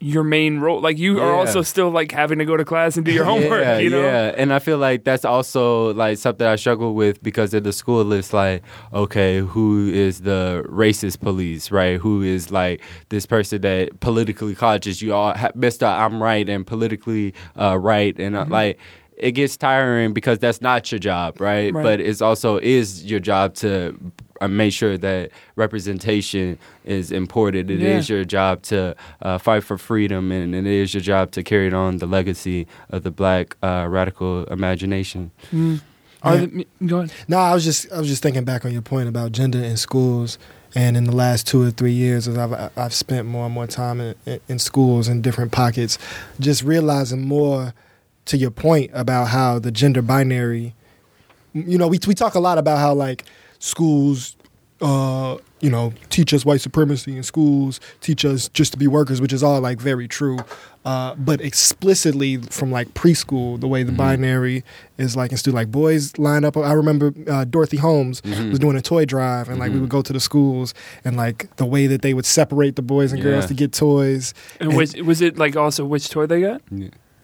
[0.01, 0.79] your main role.
[0.79, 3.61] Like you are also still like having to go to class and do your homework.
[3.61, 4.01] Yeah, you know.
[4.01, 7.73] yeah, and I feel like that's also like something I struggle with because at the
[7.73, 11.99] school it's like, okay, who is the racist police, right?
[11.99, 15.01] Who is like this person that politically conscious?
[15.01, 18.79] You all, ha- Mister, I'm right and politically uh, right, and uh, like
[19.19, 21.73] it gets tiring because that's not your job, right?
[21.73, 21.83] Right.
[21.83, 23.95] But it's also is your job to
[24.41, 27.69] uh, make sure that representation is important.
[27.69, 28.15] It is Yeah.
[28.17, 31.97] your job to uh, fight for freedom, and it is your job to carry on
[31.97, 35.31] the legacy of the Black uh, radical imagination.
[35.51, 35.81] Mm.
[36.23, 36.45] Are Yeah.
[36.45, 37.11] the, go ahead.
[37.27, 39.77] No, I was just I was just thinking back on your point about gender in
[39.77, 40.37] schools,
[40.75, 43.67] and in the last two or three years, as I've I've spent more and more
[43.67, 45.97] time in, in, in schools in different pockets,
[46.39, 47.73] just realizing more
[48.29, 50.75] to your point about how the gender binary.
[51.53, 53.23] You know, we we talk a lot about how like
[53.57, 54.35] schools,
[54.81, 59.19] uh, you know, teach us white supremacy in schools, teach us just to be workers,
[59.19, 60.37] which is all like very true.
[60.85, 63.97] Uh, but explicitly from like preschool, the way the Mhm.
[63.97, 64.63] binary
[64.99, 66.55] is like instead like boys line up.
[66.55, 68.51] I remember uh, Dorothy Holmes Mhm.
[68.51, 69.81] was doing a toy drive, and like we Mhm.
[69.81, 73.11] would go to the schools, and like the way that they would separate the boys
[73.11, 73.47] and girls Yeah.
[73.47, 76.61] to get toys, And And- which, was it like also which toy they got?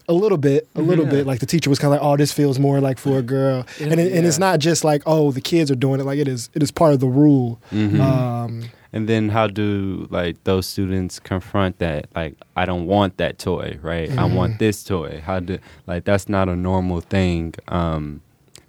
[0.08, 1.10] A little bit, a little Yeah.
[1.10, 1.26] bit.
[1.26, 3.64] Like the teacher was kind of like, "Oh, this feels more like for a girl,"
[3.80, 6.28] and it, and it's not just like, "Oh, the kids are doing it." Like it
[6.28, 7.60] is, it is part of the rule.
[7.72, 8.00] Mhm.
[8.00, 12.06] Um, And then how do like those students confront that?
[12.14, 14.10] Like, I don't want that toy, right?
[14.12, 14.34] I Mhm.
[14.34, 15.20] want this toy.
[15.26, 17.54] How do like that's not a normal thing?
[17.68, 18.22] Um,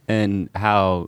[0.08, 1.08] and how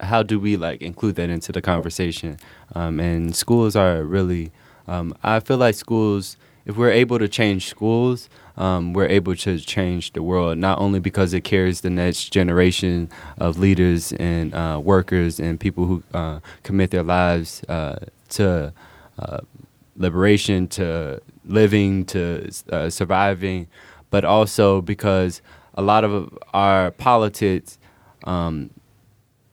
[0.00, 2.38] how do we like include that into the conversation?
[2.74, 4.52] Um, and schools are really,
[4.86, 6.36] um, I feel like schools.
[6.66, 10.58] If we're able to change schools, um, we're able to change the world.
[10.58, 15.86] Not only because it carries the next generation of leaders and uh, workers and people
[15.86, 17.96] who uh, commit their lives uh,
[18.30, 18.72] to
[19.18, 19.38] uh,
[19.96, 23.66] liberation, to living, to uh, surviving,
[24.10, 25.40] but also because
[25.74, 27.78] a lot of our politics
[28.24, 28.70] um,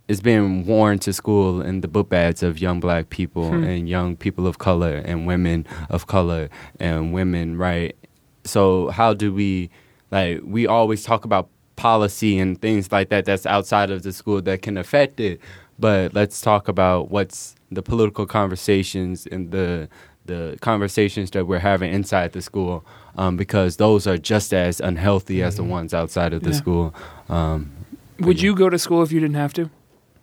[0.08, 3.64] is being worn to school in the book bags of young black people Hmm.
[3.64, 7.96] and young people of color and women of color and women, right?
[8.46, 9.70] So how do we
[10.12, 14.42] like we always talk about policy and things like that that's outside of the school
[14.42, 15.40] that can affect it.
[15.78, 19.90] But let's talk about what's the political conversations and the
[20.26, 22.84] the conversations that we're having inside the school,
[23.16, 26.56] um, because those are just as unhealthy as the ones outside of the Yeah.
[26.56, 26.96] school.
[27.30, 27.72] Um,
[28.20, 29.70] Would you go to school if you didn't have to?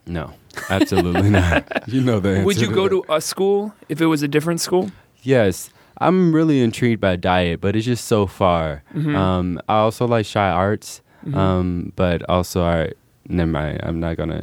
[0.07, 0.33] no,
[0.71, 1.65] absolutely not.
[1.87, 2.45] You know the answer.
[2.47, 2.91] Would you go that.
[2.91, 4.91] to a school if it was a different school?
[5.23, 8.83] Yes, I'm really intrigued by diet, but it's just so far.
[8.95, 9.15] Mhm.
[9.15, 11.37] Um, I also like shy arts, Mhm.
[11.37, 12.93] um, but also I
[13.29, 13.81] never mind.
[13.83, 14.43] I'm not gonna.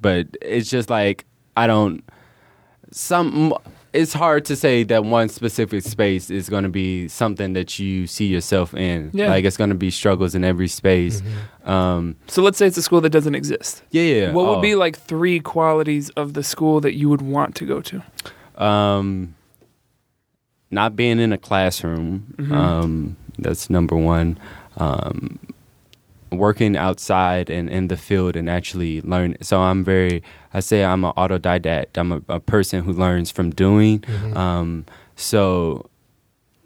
[0.00, 1.24] But it's just like
[1.56, 2.02] I don't.
[2.90, 3.52] Some
[3.96, 8.06] it's hard to say that one specific space is going to be something that you
[8.06, 9.10] see yourself in.
[9.14, 9.28] Yeah.
[9.28, 11.22] Like it's going to be struggles in every space.
[11.64, 13.82] Um, so let's say it's a school that doesn't exist.
[13.90, 14.32] yeah, yeah.
[14.32, 14.60] What would oh.
[14.60, 18.02] be like three qualities of the school that you would want to go to?
[18.62, 19.34] Um,
[20.70, 22.34] not being in a classroom.
[22.38, 22.52] Mhm.
[22.52, 24.38] Um, that's number one.
[24.76, 25.38] Um,
[26.32, 29.36] working outside and in the field and actually learn.
[29.42, 30.22] So I'm very.
[30.52, 31.96] I say I'm an autodidact.
[31.96, 34.02] I'm a, a person who learns from doing.
[34.34, 35.86] Um, so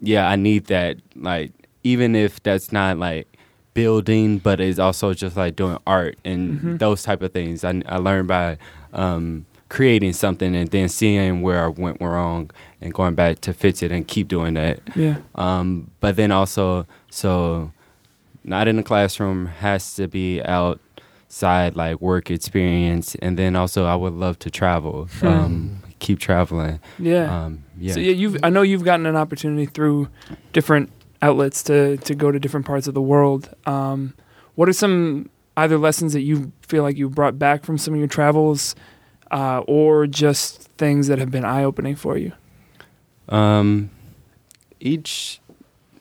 [0.01, 0.97] yeah, I need that.
[1.15, 1.51] Like
[1.83, 3.27] even if that's not like
[3.73, 6.79] building, but it's also just like doing art and Mhm.
[6.79, 7.63] those type of things.
[7.63, 8.57] I, I learned by
[8.93, 13.81] um, creating something and then seeing where I went wrong and going back to fix
[13.81, 14.81] it and keep doing that.
[14.97, 15.15] Yeah.
[15.35, 17.71] Um, but then also, so
[18.43, 23.95] not in the classroom has to be outside, like work experience, and then also I
[23.95, 25.07] would love to travel.
[25.21, 26.81] Um, keep traveling.
[26.99, 27.45] Yeah.
[27.45, 27.93] Um, yeah.
[27.93, 30.09] So yeah, you've I know you've gotten an opportunity through
[30.51, 33.49] different outlets to to go to different parts of the world.
[33.65, 34.15] Um,
[34.55, 37.99] what are some either lessons that you feel like you brought back from some of
[37.99, 38.75] your travels,
[39.31, 42.33] uh, or just things that have been eye opening for you?
[43.29, 43.89] Um,
[44.79, 45.39] each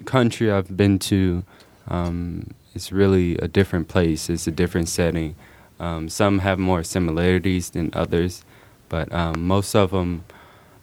[0.04, 1.44] country I've been to
[1.88, 4.28] um, is really a different place.
[4.28, 5.36] It's a different setting.
[5.78, 8.44] Um, some have more similarities than others,
[8.88, 10.24] but um, most of them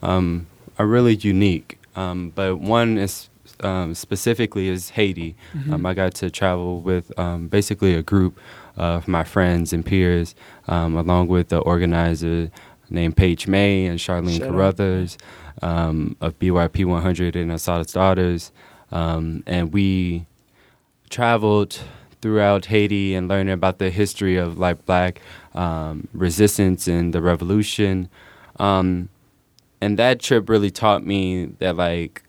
[0.02, 0.48] um,
[0.80, 1.80] are really unique.
[1.96, 3.30] Um, but one is
[3.62, 5.36] um, specifically is Haiti.
[5.54, 5.74] Mm-hmm.
[5.74, 8.40] Um, I got to travel with um, basically a group
[8.78, 10.36] of my friends and peers,
[10.68, 12.50] um, along with the organizer
[12.90, 14.40] named Page May and Charlene.
[14.40, 15.18] Carruthers
[15.62, 18.52] um, of BYP 100 and Assata's Daughters.
[18.92, 20.26] Um, and we
[21.10, 21.80] traveled
[22.22, 25.22] throughout Haiti and learning about the history of like black
[25.54, 28.10] um, resistance and the revolution.
[28.60, 29.10] Um,
[29.82, 32.24] and that trip really taught me that like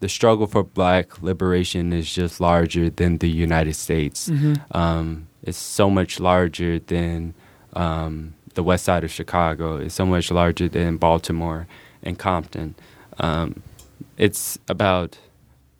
[0.00, 4.28] the struggle for black liberation is just larger than the United States.
[4.28, 4.76] Mm-hmm.
[4.76, 7.34] Um, it's so much larger than
[7.74, 9.76] um, the west side of Chicago.
[9.76, 11.66] It's so much larger than Baltimore
[12.02, 12.74] and Compton.
[13.18, 13.62] Um,
[14.16, 15.18] it's about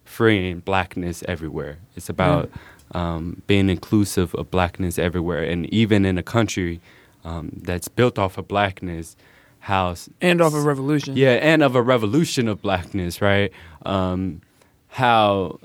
[0.04, 1.78] freeing blackness everywhere.
[1.96, 2.50] It's about
[2.92, 5.42] um, being inclusive of blackness everywhere.
[5.42, 6.80] And even in a country
[7.24, 9.16] um, that's built off of blackness,
[9.60, 11.16] how s- And of a revolution.
[11.16, 13.50] yeah, and of a revolution of blackness, right?
[13.86, 14.42] Um,
[14.88, 15.58] how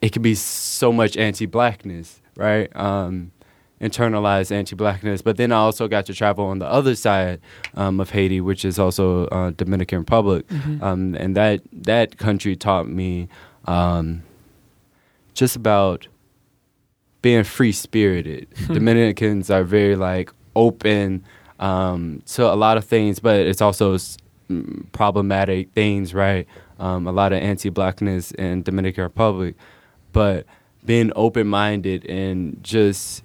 [0.00, 2.74] it can be so much anti-blackness, right?
[2.76, 3.32] Um,
[3.80, 5.20] internalized anti-blackness.
[5.22, 7.40] But then I also got to travel on the other side
[7.74, 10.82] um, of Haiti, which is also uh, Dominican Republic, Mhm.
[10.82, 13.28] um, and that that country taught me
[13.66, 14.22] um,
[15.34, 16.08] just about
[17.22, 18.46] being free spirited.
[18.68, 21.24] Dominicans are very like open
[21.58, 24.16] um, to a lot of things, but it's also s-
[24.50, 26.46] mm, problematic things, right?
[26.78, 29.54] Um, a lot of anti-blackness in Dominican Republic,
[30.12, 30.46] but
[30.86, 33.22] being open-minded and just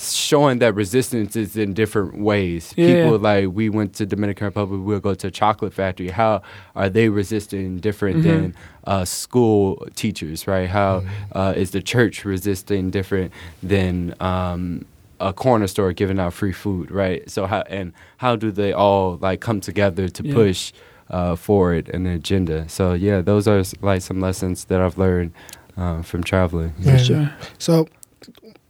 [0.00, 2.72] showing that resistance is in different ways.
[2.76, 3.04] Yeah.
[3.04, 6.08] People like we went to Dominican Republic, we'll go to a chocolate factory.
[6.08, 6.42] How
[6.76, 8.22] are they resisting different Mhm.
[8.22, 10.68] than uh, school teachers, right?
[10.68, 14.84] How uh, is the church resisting different than um,
[15.20, 17.28] a corner store giving out free food, right?
[17.28, 20.34] So how and how do they all like come together to Yeah.
[20.34, 20.72] push
[21.10, 22.68] uh, forward an agenda?
[22.68, 25.32] So yeah, those are like some lessons that I've learned
[25.78, 26.72] uh, from traveling.
[26.82, 26.96] For Yeah.
[26.98, 27.32] sure.
[27.58, 27.88] So,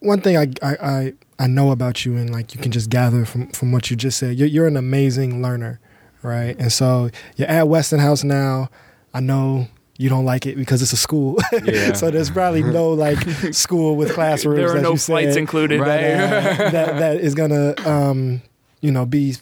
[0.00, 3.24] one thing I, I I I know about you, and like you can just gather
[3.24, 5.80] from from what you just said, you're you're an amazing learner,
[6.22, 6.56] right?
[6.58, 8.68] And so you're at Westinghouse now.
[9.14, 11.92] I know you don't like it because it's a school, Yeah.
[12.00, 13.18] so there's probably no like
[13.52, 14.58] school with classrooms.
[14.58, 15.80] There are no you flights said, included.
[15.80, 16.00] Right.
[16.02, 18.42] that, uh, that that is gonna um,
[18.80, 19.34] you know be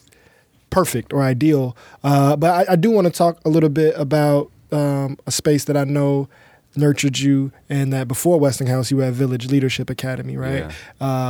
[0.69, 1.75] perfect or ideal.
[2.03, 5.65] Uh, but I, I do want to talk a little bit about um, a space
[5.65, 6.27] that I know
[6.75, 10.65] nurtured you, and that before Westinghouse you were at Village Leadership Academy, right?
[10.65, 10.71] Yeah.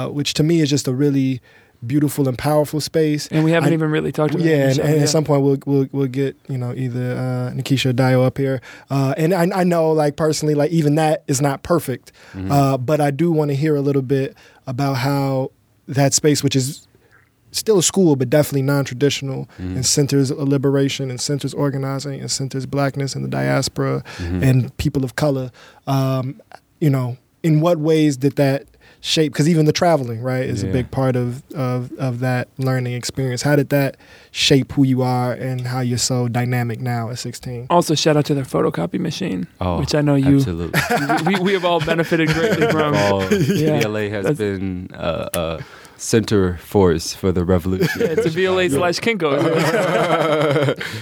[0.05, 1.41] Uh, which to me is just a really
[1.85, 3.27] beautiful and powerful space.
[3.27, 4.77] And we haven't I- even really talked about Yeah, it.
[4.79, 5.03] and, and yeah.
[5.03, 8.38] at some point we'll we'll we'll get you know either uh, Nikisha or Dio up
[8.38, 12.51] here, uh, and I, I know like personally like even that is not perfect, Mm-hmm.
[12.51, 14.35] uh, but I do want to hear a little bit
[14.65, 15.51] about how
[15.88, 16.86] that space, which is
[17.58, 19.76] still a school but definitely non-traditional, Mm-hmm.
[19.78, 24.43] and centers liberation and centers organizing and centers blackness and the diaspora Mm-hmm.
[24.43, 25.51] and people of color.
[25.88, 26.41] Um,
[26.80, 28.66] you know, in what ways did that
[28.99, 29.32] shape?
[29.32, 33.41] Because even the traveling, right, is a big part of, of of that learning experience.
[33.43, 33.95] How did that
[34.32, 37.68] shape who you are and how you're so dynamic now at 16?
[37.70, 40.36] Also, shout out to their photocopy machine, Oh, which I know you.
[40.38, 40.82] Absolutely.
[41.34, 42.95] we, we have all benefited greatly from.
[42.95, 43.82] All, Yeah.
[43.82, 45.64] VLA has That's- been uh, a
[45.97, 48.01] center force for the revolution.
[48.01, 49.37] Yeah, it's a VLA slash Kinko.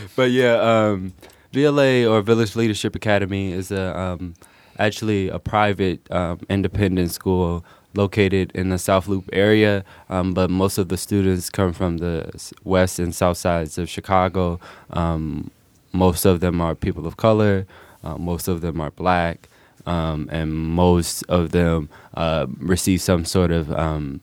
[0.16, 1.14] but yeah, um,
[1.54, 4.34] VLA or Village Leadership Academy is a um,
[4.80, 10.78] actually a private um, independent school located in the South Loop area, um, but most
[10.78, 12.30] of the students come from the
[12.64, 14.60] west and south sides of Chicago.
[14.90, 15.52] Um,
[15.94, 17.66] most of them are people of color.
[18.04, 19.50] Uh, most of them are black,
[19.86, 24.20] um, and most of them uh, receive some sort of um,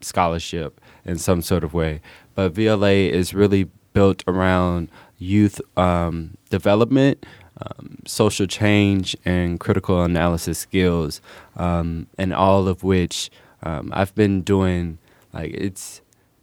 [0.00, 2.00] scholarship in some sort of way.
[2.34, 7.26] But VLA is really built around youth um, development,
[7.60, 11.20] um, social change, and critical analysis skills,
[11.56, 13.30] um, and all of which
[13.62, 14.98] um, I've been doing.
[15.32, 16.00] Like it's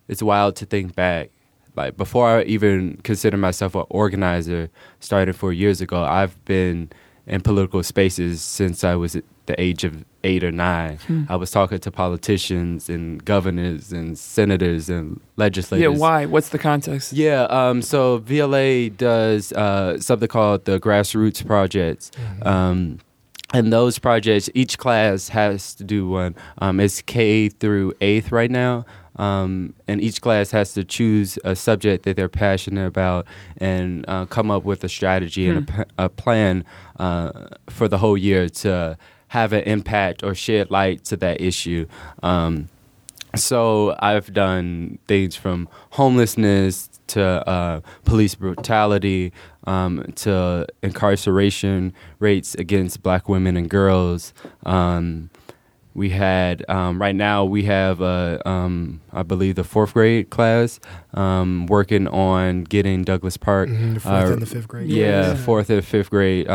[0.08, 1.32] it's wild to think back.
[1.76, 6.90] Like before I even consider myself an organizer, started four years ago, I've been
[7.28, 10.98] in political spaces since I was the age of eight or nine.
[11.08, 11.24] Hmm.
[11.30, 15.84] I was talking to politicians and governors and senators and legislators.
[15.84, 16.26] yeah, why?
[16.26, 17.14] What's the context?
[17.14, 22.12] Yeah, um, so VLA does uh, something called the Grassroots Projects.
[22.42, 23.00] Um,
[23.54, 26.36] and those projects, each class has to do one.
[26.58, 28.86] Um, it's K through eighth right now.
[29.18, 33.26] Um, and each class has to choose a subject that they're passionate about
[33.58, 36.66] and uh, come up with a strategy and a, p- a plan
[37.00, 38.98] uh, for the whole year to
[39.30, 41.86] have an impact or shed light to that issue.
[42.24, 42.70] Um,
[43.36, 49.34] so I've done things from homelessness to uh, police brutality
[49.68, 54.34] um, to incarceration rates against black women and girls.
[54.66, 55.30] Um,
[55.94, 60.80] we had um, right now we have uh, um, I believe the fourth grade class
[61.14, 64.90] um, working on getting Douglas Park Mhm, the fourth uh, and the fifth grade.
[64.90, 65.36] yeah, Yeah.
[65.36, 66.48] fourth and fifth grade.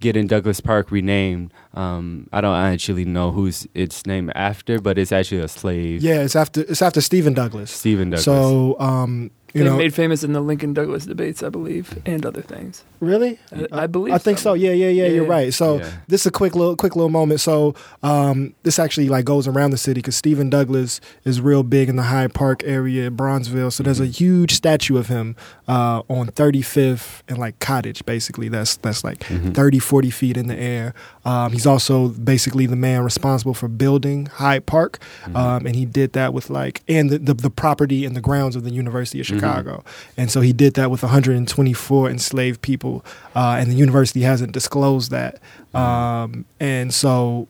[0.00, 1.52] Getting Douglas Park renamed.
[1.74, 6.02] Um, I don't actually know who's it's named after, but it's actually a slave.
[6.02, 7.70] Yeah, it's after it's after Stephen Douglas.
[7.70, 8.24] Stephen Douglas.
[8.24, 12.24] So, um, you they know, made famous in the Lincoln Douglas debates, I believe, and
[12.26, 12.84] other things.
[13.00, 14.12] really, I, I believe.
[14.14, 14.54] I think so.
[14.54, 15.54] Yeah, yeah, yeah, You're right.
[15.54, 15.90] So Yeah.
[16.08, 17.40] this is a quick little, quick little moment.
[17.40, 21.88] So um, this actually like goes around the city because Stephen Douglas is real big
[21.88, 23.72] in the Hyde Park area, in Bronzeville.
[23.72, 25.36] So there's a huge statue of him
[25.68, 28.48] uh, on 35th and like Cottage, basically.
[28.48, 29.54] That's that's like Mhm.
[29.54, 30.94] 30, 40 feet in the air.
[31.24, 35.36] Um, he's also basically the man responsible for building Hyde Park, Mm-hmm.
[35.36, 38.56] um, and he did that with like and the, the the property and the grounds
[38.56, 39.37] of the University of Mhm.
[39.40, 39.84] Chicago,
[40.16, 45.10] and so he did that with 124 enslaved people, uh, and the university hasn't disclosed
[45.10, 45.40] that,
[45.74, 47.48] um, and so.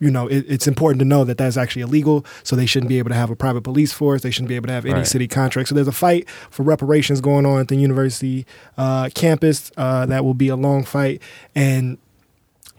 [0.00, 2.26] You know, it, it's important to know that that's actually illegal.
[2.42, 4.22] So they shouldn't be able to have a private police force.
[4.22, 5.06] They shouldn't be able to have any Right.
[5.06, 5.68] city contracts.
[5.68, 8.44] So there's a fight for reparations going on at the university
[8.76, 9.70] uh, campus.
[9.76, 11.22] Uh, that will be a long fight,
[11.54, 11.98] and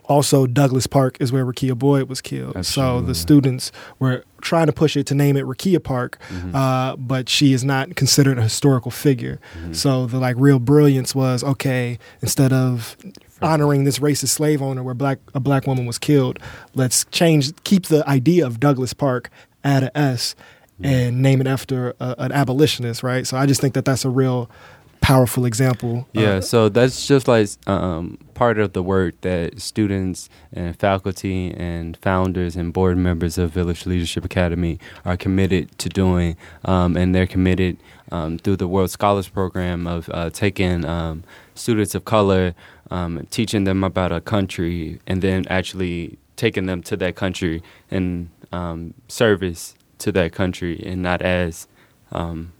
[0.05, 2.65] also Douglas Park is where Rekia Boyd was killed.
[2.65, 6.53] So the students were trying to push it to name it Rekia Park, Mhm.
[6.53, 9.39] uh, but she is not considered a historical figure.
[9.65, 9.75] Mhm.
[9.75, 12.97] So the like real brilliance was okay instead of
[13.41, 16.39] honoring this racist slave owner where black a black woman was killed,
[16.75, 19.29] let's change keep the idea of Douglas Park
[19.63, 20.35] add a S
[20.83, 23.25] and name it after a, an abolitionist, right?
[23.25, 24.49] So I just think that that's a real
[25.03, 26.07] powerful example.
[26.13, 31.53] Yeah, Uh, so that's just like um, part of the work that students and faculty
[31.55, 36.35] and founders and board members of Village Leadership Academy are committed to doing,
[36.65, 37.77] um, and they're committed
[38.11, 41.23] um, through the World Scholars Program of uh, taking um,
[41.55, 42.53] students of color,
[42.89, 48.29] um, teaching them about a country, and then actually taking them to that country and
[48.51, 51.67] um, service to that country, and not as
[52.11, 52.51] um,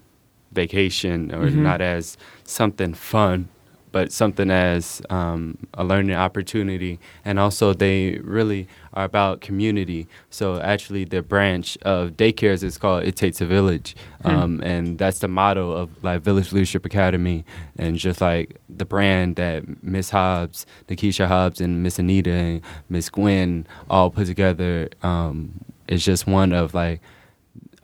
[0.52, 1.62] vacation or Mhm.
[1.70, 3.48] not as something fun,
[3.92, 6.98] but something as um, a learning opportunity.
[7.24, 10.08] And also, they really are about community.
[10.30, 13.94] So, actually, the branch of daycares is called It Takes a Village.
[14.22, 14.28] Hmm.
[14.28, 17.44] Um, and that's the motto of like Village Leadership Academy.
[17.78, 23.08] And just like the brand that Miss Hobbs, Nikisha Hobbs, and Miss Anita and Miss
[23.08, 27.00] Gwen all put together um, is just one of like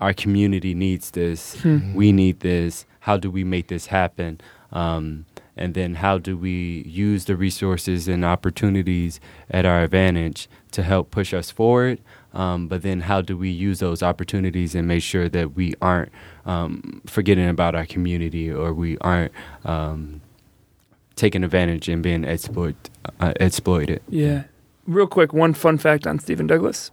[0.00, 1.60] our community needs this.
[1.60, 1.94] Hmm.
[1.94, 2.86] We need this.
[3.00, 4.40] How do we make this happen?
[4.72, 5.26] Um,
[5.56, 9.20] and then how do we use the resources and opportunities
[9.50, 12.00] at our advantage to help push us forward?
[12.32, 16.12] Um, but then how do we use those opportunities and make sure that we aren't
[16.46, 19.32] um, forgetting about our community or we aren't
[19.64, 20.20] um,
[21.16, 22.76] taking advantage and being exploit,
[23.18, 24.02] uh, exploited?
[24.08, 24.44] Yeah.
[24.86, 26.90] Real quick, one fun fact on Stephen Douglas.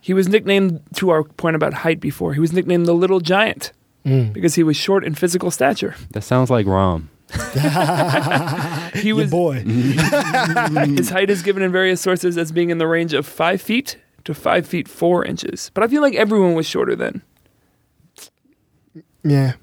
[0.00, 3.72] He was nicknamed, to our point about height before, he was nicknamed the Little Giant
[4.04, 4.32] Mm.
[4.34, 5.94] because he was short in physical stature.
[6.10, 7.08] That sounds like Rahm.
[9.00, 9.54] He was boy.
[10.96, 13.96] his height is given in various sources as being in the range of five feet
[14.24, 15.70] to five feet four inches.
[15.74, 17.22] But I feel like everyone was shorter then.
[19.22, 19.54] Yeah.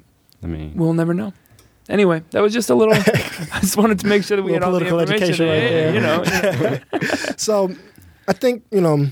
[0.43, 1.33] I mean, We'll never know.
[1.89, 2.93] Anyway, that was just a little.
[3.53, 5.47] I just wanted to make sure that we had Little all the political information.
[5.47, 6.73] education right Yeah, there.
[6.93, 7.75] You know, So
[8.27, 9.07] I think, you know,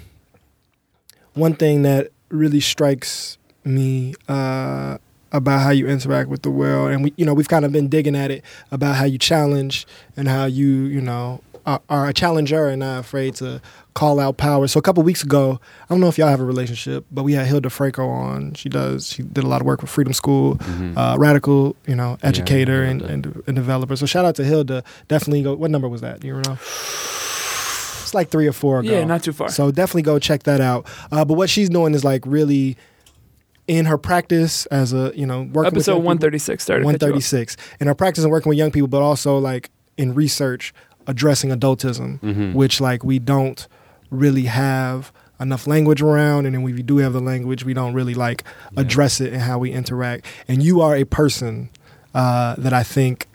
[1.34, 4.98] one thing that really strikes me uh,
[5.32, 7.88] about how you interact with the world, and we, you know, we've kind of been
[7.88, 9.86] digging at it about how you challenge
[10.18, 13.62] and how you, you know, are, are a challenger and not afraid to
[13.94, 14.68] call out power.
[14.68, 17.34] So a couple weeks ago, I don't know if y'all have a relationship, but we
[17.34, 18.54] had Hilda Franco on.
[18.54, 20.98] She does, she did a lot of work with Freedom School, mhm.
[20.98, 23.96] uh, radical, you know, educator and, and, and developer.
[23.96, 24.84] So shout out to Hilda.
[25.08, 25.56] Definitely go.
[25.56, 26.22] What number was that?
[26.22, 26.58] Do you know?
[28.02, 28.90] It's like three or four ago.
[28.90, 29.50] yeah, not too far.
[29.50, 30.88] So definitely go check that out.
[31.12, 32.76] Uh, but what she's doing is like really
[33.70, 36.64] in her practice as a you know working with Episode young people- one thirty six
[36.64, 36.84] started.
[36.84, 40.14] one thirty six in her practice and working with young people, but also like in
[40.16, 40.74] research
[41.08, 42.54] addressing adultism, Mhm.
[42.54, 43.68] which like we don't
[44.10, 48.14] really have enough language around, and then we do have the language, we don't really
[48.16, 48.44] like
[48.74, 48.82] Yeah.
[48.82, 50.26] address it and how we interact.
[50.48, 51.70] And you are a person
[52.16, 53.28] uh, that I think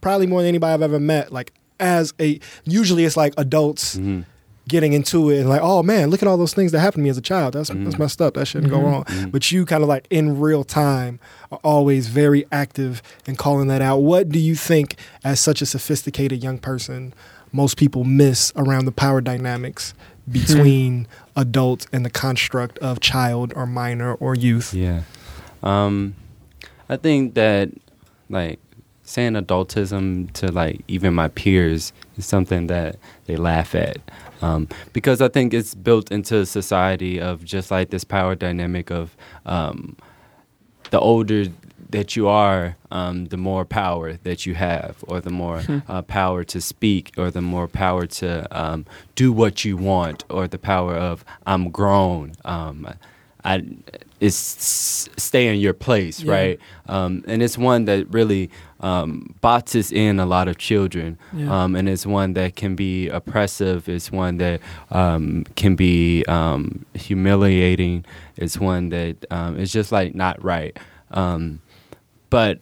[0.00, 4.24] probably more than anybody I've ever met, like as a usually it's like adults Mhm.
[4.68, 7.04] Getting into it and like, oh man, look at all those things that happened to
[7.04, 7.54] me as a child.
[7.54, 7.98] That's that's Mhm.
[7.98, 8.34] messed up.
[8.34, 8.84] That shouldn't go Mhm.
[8.84, 9.04] wrong.
[9.04, 9.30] Mhm.
[9.30, 11.20] But you kind of like in real time
[11.52, 13.98] are always very active in calling that out.
[14.02, 17.14] What do you think, as such a sophisticated young person,
[17.52, 19.94] most people miss around the power dynamics
[20.30, 21.06] between
[21.36, 24.74] adult and the construct of child or minor or youth?
[24.74, 25.02] Yeah.
[25.62, 26.14] Um,
[26.88, 27.70] I think that
[28.28, 28.58] like
[29.04, 32.96] saying adultism to like even my peers is something that
[33.26, 33.98] they laugh at.
[34.42, 39.16] Um, because I think it's built into society of just like this power dynamic of
[39.46, 39.96] um,
[40.90, 41.44] the older
[41.90, 45.78] that you are, um, the more power that you have, or the more Hmm.
[45.88, 48.84] uh, power to speak, or the more power to um,
[49.14, 52.32] do what you want, or the power of I'm grown.
[52.44, 52.88] Um,
[53.44, 53.62] I
[54.20, 56.32] it's s- stay in your place, Yeah.
[56.32, 56.60] right?
[56.88, 58.50] Um, and it's one that really
[58.80, 61.64] um, boxes in a lot of children, Yeah.
[61.64, 63.88] um, and it's one that can be oppressive.
[63.88, 64.60] It's one that
[64.90, 68.04] um, can be um, humiliating.
[68.36, 70.76] It's one that um, is just like not right.
[71.10, 71.60] Um,
[72.30, 72.60] but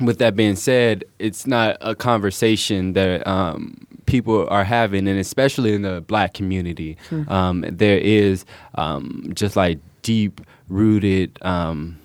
[0.00, 5.74] with that being said, it's not a conversation that um, people are having, and especially
[5.74, 7.28] in the black community, Hmm.
[7.28, 8.44] um, there is
[8.76, 11.98] um, just like deep rooted, um,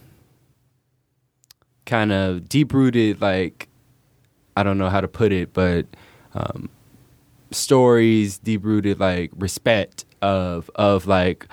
[1.86, 3.68] kind of deep rooted, like
[4.56, 5.86] I don't know how to put it, but
[6.34, 6.70] um,
[7.52, 11.48] stories, deep rooted, like respect of of like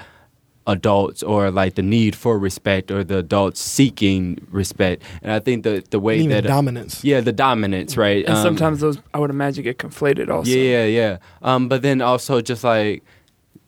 [0.66, 5.64] adults or like the need for respect or the adults seeking respect and i think
[5.64, 7.02] the the way Even that dominance.
[7.02, 10.48] yeah the dominance right and Um, sometimes those I would imagine get conflated also.
[10.50, 11.16] yeah, yeah, yeah.
[11.42, 13.02] Um, but then also just like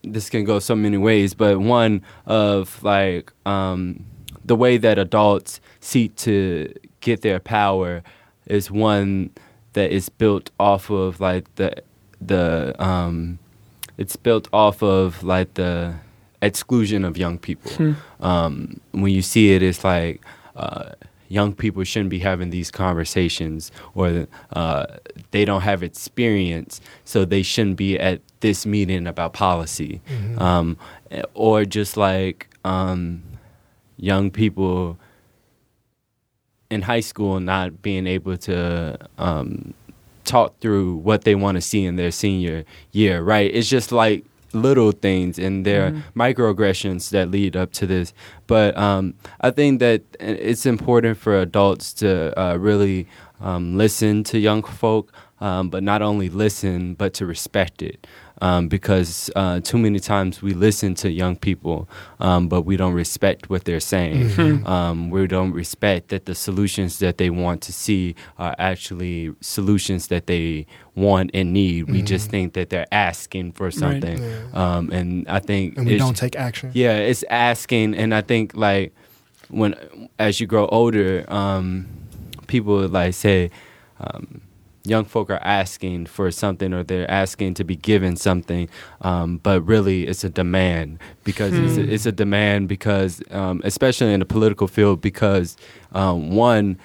[0.05, 4.05] this can go so many ways, but one of like um,
[4.45, 8.03] the way that adults seek to get their power
[8.47, 9.31] is one
[9.75, 11.73] that is built off of like the
[12.21, 13.39] the um,
[13.99, 15.95] it's built off of like the
[16.41, 17.93] exclusion of young people Hmm.
[18.21, 20.21] um, when you see it, it's like
[20.57, 20.91] uh,
[21.33, 24.85] young people shouldn't be having these conversations, or uh,
[25.31, 30.41] they don't have experience, so they shouldn't be at this meeting about policy, Mhm.
[30.41, 30.77] um,
[31.35, 33.23] or just like um,
[33.97, 34.99] young people
[36.71, 39.75] in high school not being able to um,
[40.25, 43.51] talk through what they want to see in their senior year, right?
[43.53, 44.25] It's just like
[44.55, 46.03] little things and there Mhm.
[46.17, 48.13] microaggressions that lead up to this.
[48.47, 53.07] But um, I think that it's important for adults to uh, really
[53.41, 58.07] um, listen to young folk, um, but not only listen, but to respect it.
[58.43, 61.89] Um, because uh, too many times we listen to young people,
[62.19, 64.29] um, but we don't respect what they're saying.
[64.31, 64.67] Mm-hmm.
[64.67, 70.09] Um, we don't respect that the solutions that they want to see are actually solutions
[70.09, 70.67] that they
[70.97, 71.91] want and need.
[71.91, 74.39] We just think that they're asking for something, Yeah.
[74.63, 76.71] um, and I think and we it's- don't take action.
[76.75, 78.93] yeah, it's asking, and I think like
[79.49, 79.75] when
[80.19, 81.87] as you grow older, um,
[82.49, 83.51] people like say
[84.01, 84.41] um,
[84.85, 88.69] young folk are asking for something or they're asking to be given something,
[89.01, 94.13] um, but really it's a demand because it's, a, it's a demand because um, especially
[94.13, 95.57] in the political field because
[95.93, 96.79] um, one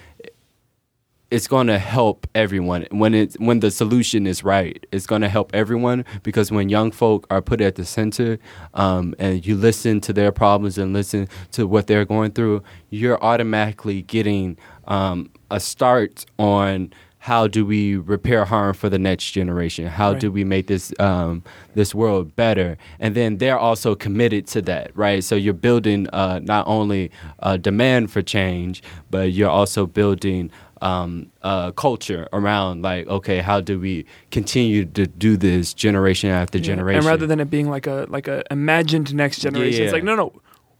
[1.29, 4.85] it's going to help everyone when it when the solution is right.
[4.91, 8.39] It's going to help everyone because when young folk are put at the center
[8.73, 13.21] um, and you listen to their problems and listen to what they're going through, you're
[13.21, 19.87] automatically getting um, a start on how do we repair harm for the next generation?
[19.87, 20.19] How Right.
[20.21, 21.43] do we make this um,
[21.75, 22.77] this world better?
[22.99, 25.23] And then they're also committed to that, right?
[25.23, 30.51] So you're building uh, not only a demand for change, but you're also building
[30.81, 36.59] um, uh, culture around like, okay, how do we continue to do this generation after
[36.59, 36.65] Yeah.
[36.65, 36.99] generation?
[36.99, 40.15] And rather than it being like a like a imagined next generation, it's like no,
[40.15, 40.31] no,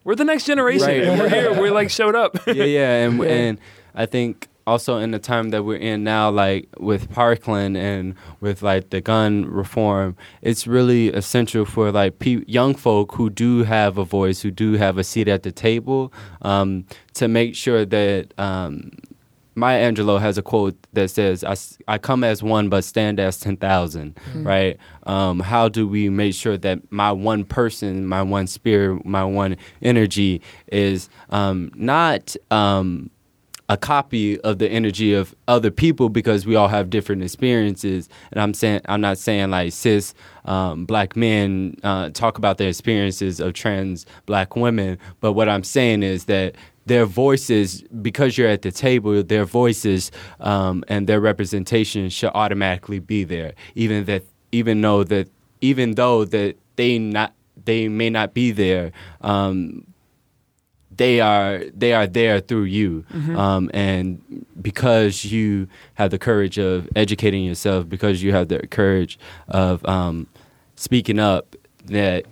[0.04, 0.88] we're the next generation.
[0.88, 1.04] Right.
[1.04, 1.62] And we're here.
[1.62, 2.38] We like showed up.
[2.48, 3.30] yeah, yeah, and Yeah.
[3.30, 3.58] and
[3.96, 8.62] I think also in the time that we're in now, like with Parkland and with
[8.62, 13.98] like the gun reform, it's really essential for like pe- young folk who do have
[13.98, 16.12] a voice, who do have a seat at the table,
[16.44, 18.34] um, to make sure that.
[18.38, 18.92] Um,
[19.56, 21.56] Maya Angelou has a quote that says, I,
[21.92, 24.78] I come as one, but stand as 10,000, right?
[25.08, 29.58] Um, how do we make sure that my one person, my one spirit, my one
[29.82, 33.10] energy is um, not um,
[33.70, 38.08] a copy of the energy of other people because we all have different experiences.
[38.32, 40.14] And I'm saying, I'm not saying like cis
[40.46, 45.64] um, black men uh, talk about their experiences of trans black women, but what I'm
[45.64, 46.56] saying is that
[46.86, 50.10] their voices, because you're at the table, their voices
[50.40, 56.24] um, and their representation should automatically be there, even that, even though that, even though
[56.24, 57.34] that they not,
[57.66, 58.94] they may not be there.
[59.20, 59.86] Um,
[60.98, 66.88] they are they are there through you um, and because you have the courage of
[66.96, 69.18] educating yourself because you have the courage
[69.48, 70.28] of um,
[70.76, 72.26] speaking up that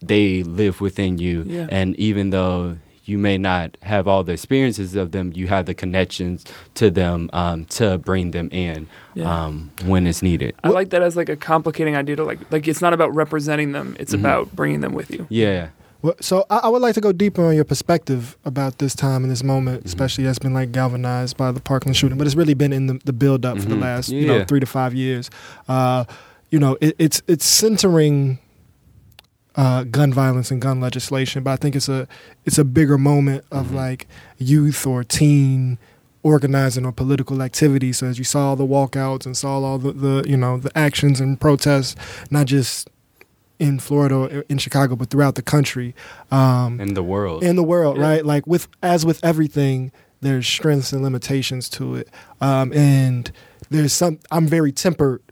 [0.00, 1.66] they live within you Yeah.
[1.70, 5.74] and even though you may not have all the experiences of them you have the
[5.74, 6.44] connections
[6.74, 9.44] to them um, to bring them in Yeah.
[9.46, 12.68] um, when it's needed I like that as like a complicating idea to like like
[12.68, 14.24] it's not about representing them; it's Mm-hmm.
[14.24, 15.26] about bringing them with you.
[15.30, 15.68] yeah
[16.02, 19.22] Well, so I, I would like to go deeper on your perspective about this time
[19.22, 19.86] and this moment, Mm-hmm.
[19.88, 23.00] especially that's been like galvanized by the Parkland shooting, but it's really been in the,
[23.04, 23.80] the build up for the Mhm.
[23.82, 25.30] last you know three to five years.
[25.68, 26.04] Uh,
[26.50, 28.38] you know, it, it's it's centering
[29.54, 32.08] uh, gun violence and gun legislation, but I think it's a
[32.44, 33.74] it's a bigger moment of Mhm.
[33.74, 34.06] like
[34.38, 35.78] youth or teen
[36.24, 37.92] organizing or political activity.
[37.92, 40.76] So as you saw all the walkouts and saw all the, the you know the
[40.76, 41.94] actions and protests,
[42.30, 42.88] not just
[43.62, 45.94] in Florida in Chicago, but throughout the country.
[46.30, 48.02] Um, in the world in the world, Yeah.
[48.08, 48.26] right?
[48.26, 52.08] Like with as with everything, there's strengths and limitations to it,
[52.40, 53.30] um, and
[53.70, 54.18] there's some.
[54.30, 55.22] I'm very tempered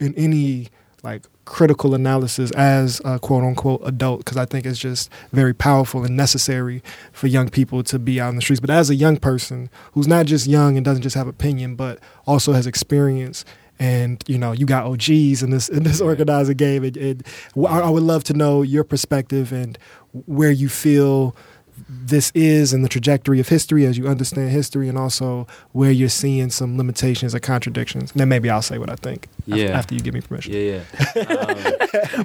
[0.00, 0.68] in any
[1.04, 6.04] like critical analysis as a quote unquote adult because I think it's just very powerful
[6.04, 6.82] and necessary
[7.12, 8.60] for young people to be out in the streets.
[8.60, 11.98] But as a young person who's not just young and doesn't just have opinion, but
[12.26, 13.44] also has experience.
[13.82, 17.16] And you know, you got OGs in this in this organizing game, I
[17.88, 19.76] I would love to know your perspective and
[20.26, 21.34] where you feel
[21.88, 26.08] this is and the trajectory of history as you understand history, and also where you're
[26.22, 28.12] seeing some limitations or contradictions.
[28.12, 29.76] And then maybe I'll say what I think Yeah.
[29.78, 30.52] after you give me permission.
[30.54, 30.82] yeah
[31.16, 31.56] yeah um,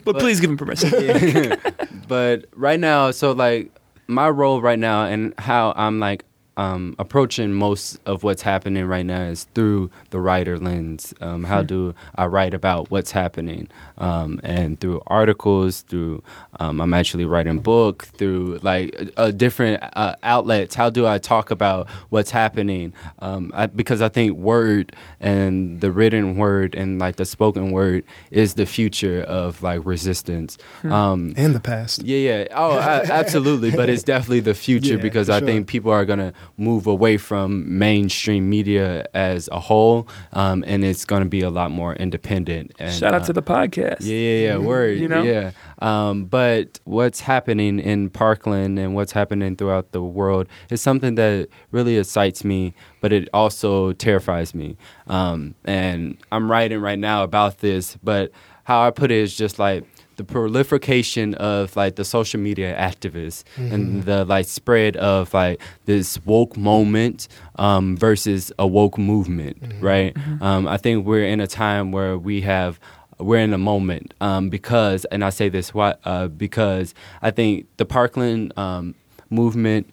[0.03, 0.91] But, But- please give him permission.
[1.01, 1.55] yeah.
[2.08, 3.72] but right now, so like
[4.08, 6.24] my role right now and how I'm like
[6.58, 11.14] um, approaching most of what's happening right now is through the writer lens.
[11.22, 13.70] Um, how do I write about what's happening?
[13.99, 16.24] Um, and through articles, through
[16.60, 20.76] um, I'm actually writing book, through like uh, different uh, outlets.
[20.76, 22.93] How do I talk about what's happening?
[23.20, 28.03] Um, I, because I think word and the written word and like the spoken word
[28.32, 30.58] is the future of like resistance.
[30.84, 32.03] Um, And the past.
[32.03, 32.47] yeah, yeah.
[32.51, 33.72] Oh, a- absolutely.
[33.72, 35.47] But it's definitely the future Yeah, because I sure.
[35.47, 40.84] think people are going to move away from mainstream media as a whole, um, and
[40.84, 42.72] it's going to be a lot more independent.
[42.80, 43.97] And, Shout out uh, to the podcast.
[44.01, 44.58] yeah, yeah, yeah.
[44.58, 44.97] Word.
[44.99, 45.24] You know?
[45.24, 45.51] Yeah.
[45.80, 51.49] Um, but what's happening in Parkland and what's happening throughout the world is something that
[51.71, 54.78] really excites me, but it also terrifies me.
[55.07, 58.32] Um, and I'm writing right now about this, but
[58.63, 59.86] how I put it is just like
[60.17, 66.19] the proliferation of like the social media activists and the like spread of like this
[66.25, 70.17] woke moment um, versus a woke movement, right?
[70.41, 72.80] Um, I think we're in a time where we have
[73.20, 77.68] we're in a moment um, because, and I say this why, uh, because I think
[77.78, 78.95] the Parkland um,
[79.30, 79.91] movement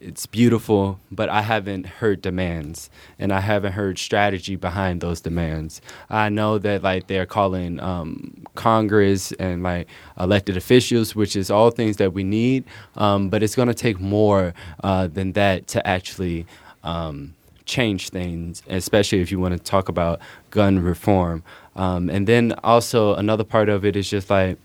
[0.00, 5.80] it's beautiful, but I haven't heard demands and I haven't heard strategy behind those demands.
[6.08, 9.88] I know that like they're calling um, Congress and like
[10.18, 12.64] elected officials, which is all things that we need,
[12.96, 16.46] um, but it's going to take more uh, than that to actually.
[16.84, 17.34] Um,
[17.68, 21.44] change things, especially if you want to talk about gun reform.
[21.76, 24.58] Um, and then also another part of it is just like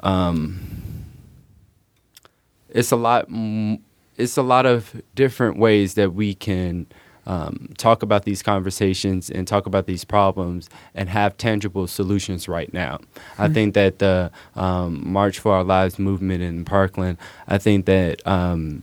[0.00, 0.58] um,
[2.70, 3.28] it's a lot.
[4.16, 6.86] It's a lot of different ways that we can
[7.26, 12.72] um, talk about these conversations and talk about these problems and have tangible solutions right
[12.72, 12.98] now.
[13.38, 17.18] I think that the um, March for Our Lives movement in Parkland.
[17.46, 18.82] I think that um,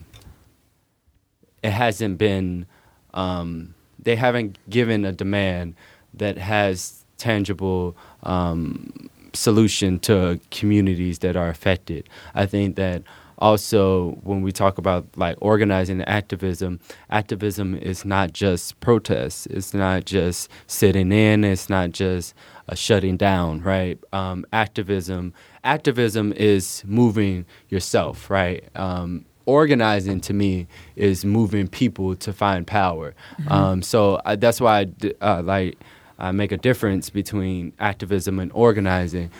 [1.63, 2.67] it hasn't been.
[3.15, 5.75] Um, they haven't given a demand
[6.13, 12.07] that has tangible um, solution to communities that are affected.
[12.33, 13.03] I think that
[13.37, 19.45] also when we talk about like organizing activism, activism is not just protests.
[19.47, 21.43] It's not just sitting in.
[21.43, 22.33] It's not just
[22.69, 23.61] uh, shutting down.
[23.61, 23.99] Right?
[24.13, 25.33] Um, activism.
[25.63, 28.29] Activism is moving yourself.
[28.29, 28.69] Right?
[28.75, 33.13] Um, organizing to me is moving people to find power.
[33.47, 35.77] Um, so I, that's why I d- uh, like
[36.17, 39.31] I make a difference between activism and organizing.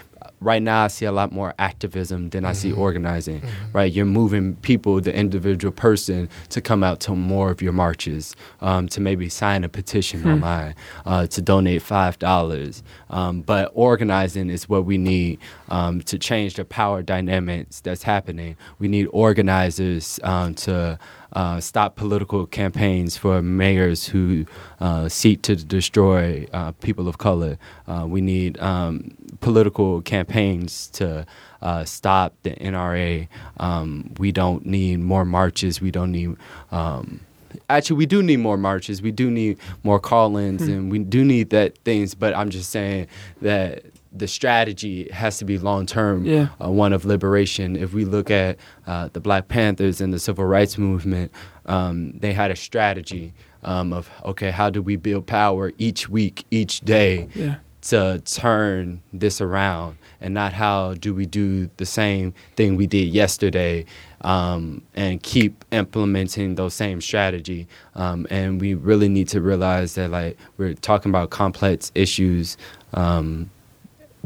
[0.41, 3.41] Right now, I see a lot more activism than I see organizing.
[3.73, 8.35] Right, you're moving people, the individual person, to come out to more of your marches,
[8.61, 10.75] um, to maybe sign a petition online,
[11.05, 12.83] uh, to donate five dollars.
[13.09, 18.55] Um, but organizing is what we need um, to change the power dynamics that's happening.
[18.79, 20.99] We need organizers um, to
[21.33, 24.45] uh, stop political campaigns for mayors who
[24.79, 27.57] uh, seek to destroy uh, people of color.
[27.87, 31.25] Uh, we need um, political campaigns to
[31.61, 33.27] uh, stop the NRA.
[33.57, 35.81] Um, we don't need more marches.
[35.81, 36.35] We don't need.
[36.71, 37.21] Um,
[37.69, 39.01] Actually, we do need more marches.
[39.01, 42.13] We do need more call-ins, and we do need that things.
[42.13, 43.07] But I'm just saying
[43.41, 46.49] that the strategy has to be long-term, Yeah.
[46.63, 47.77] uh, one of liberation.
[47.77, 48.57] If we look at
[48.87, 51.31] uh, the Black Panthers and the Civil Rights Movement,
[51.65, 53.33] um, they had a strategy
[53.63, 57.55] um, of okay, how do we build power each week, each day, Yeah.
[57.85, 63.09] To turn this around, and not how do we do the same thing we did
[63.09, 63.85] yesterday
[64.21, 67.67] um, and keep implementing those same strategy.
[67.93, 72.57] Um, and we really need to realize that like we're talking about complex issues.
[72.93, 73.51] Um,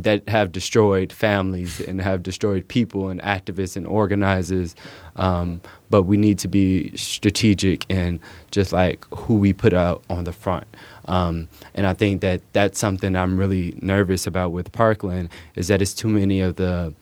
[0.04, 4.74] that have destroyed families and have destroyed people and activists and organizers.
[5.18, 8.20] Um, but we need to be strategic and
[8.52, 10.68] just like who we put out on the front.
[11.10, 15.82] Um, and I think that that's something I'm really nervous about with Parkland is that
[15.82, 16.94] it's too many of the,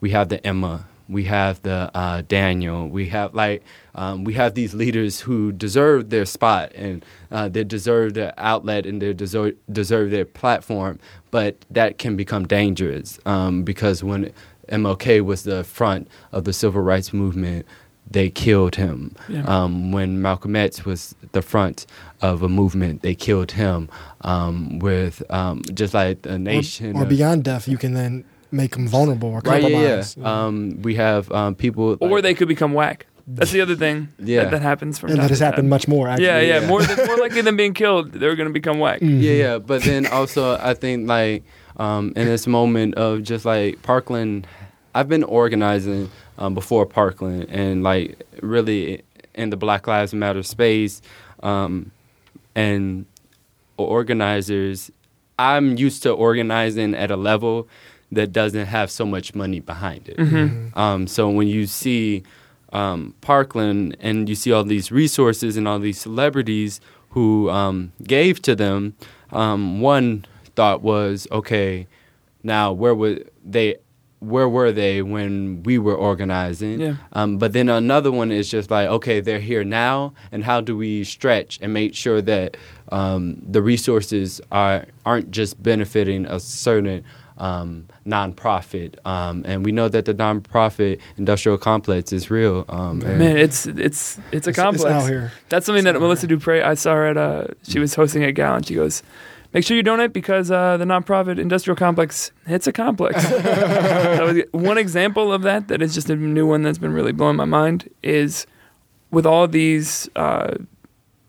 [0.00, 3.62] we have the Emma, we have the uh, Daniel, we have like,
[3.94, 8.86] um, we have these leaders who deserve their spot and uh, they deserve their outlet
[8.86, 10.98] and they deserve, deserve their platform,
[11.30, 14.32] but that can become dangerous um, because when
[14.70, 17.66] MLK was the front of the civil rights movement,
[18.10, 19.14] they killed him.
[19.28, 19.44] Yeah.
[19.44, 21.86] Um, when Malcolm X was the front
[22.20, 23.88] of a movement, they killed him.
[24.22, 28.24] Um, with um, just like a nation, Or, or of- beyond death, you can then
[28.50, 29.62] make them vulnerable or right?
[29.62, 30.16] Yeah, compromise.
[30.16, 30.44] yeah.
[30.44, 33.06] Um, we have um, people, Or like- they could become whack.
[33.26, 34.08] That's the other thing.
[34.18, 34.42] Yeah.
[34.42, 35.70] That, that happens from and time that has to happened time.
[35.70, 36.08] much more.
[36.08, 36.26] Actually.
[36.26, 36.66] Yeah, yeah, Yeah.
[36.66, 39.00] More than, more likely than being killed, they're going to become whack.
[39.00, 39.22] Mhm.
[39.22, 39.58] Yeah, yeah.
[39.58, 41.44] But then also, I think like
[41.78, 44.46] um, in this moment of just like Parkland,
[44.94, 49.02] I've been organizing um, before Parkland and like really
[49.34, 51.02] in the Black Lives Matter space,
[51.42, 51.90] um,
[52.54, 53.06] and
[53.76, 54.90] organizers.
[55.38, 57.68] I'm used to organizing at a level
[58.12, 60.18] that doesn't have so much money behind it.
[60.18, 60.78] Mm-hmm.
[60.78, 62.22] Um, so when you see
[62.72, 66.80] um, Parkland and you see all these resources and all these celebrities
[67.10, 68.94] who um, gave to them,
[69.32, 71.86] um, one thought was, okay,
[72.42, 73.76] now where would they?
[74.22, 76.80] Where were they when we were organizing?
[76.80, 76.94] Yeah.
[77.12, 80.76] Um, but then another one is just like, okay, they're here now, and how do
[80.76, 82.56] we stretch and make sure that
[82.90, 87.02] um, the resources are aren't just benefiting a certain
[87.38, 88.94] um, nonprofit?
[89.06, 92.64] Um, and we know that the nonprofit industrial complex is real.
[92.68, 94.84] Um, Man, it's it's it's a It's, complex.
[94.84, 95.32] it's out here.
[95.48, 96.62] That's something that It's out Melissa Dupre.
[96.62, 99.02] I saw her at uh she was hosting at Gal and she goes,
[99.52, 103.22] make sure you donate because uh, the nonprofit industrial complex it's a complex.
[103.28, 107.36] so one example of that that is just a new one that's been really blowing
[107.36, 108.46] my mind is
[109.10, 110.54] with all these uh,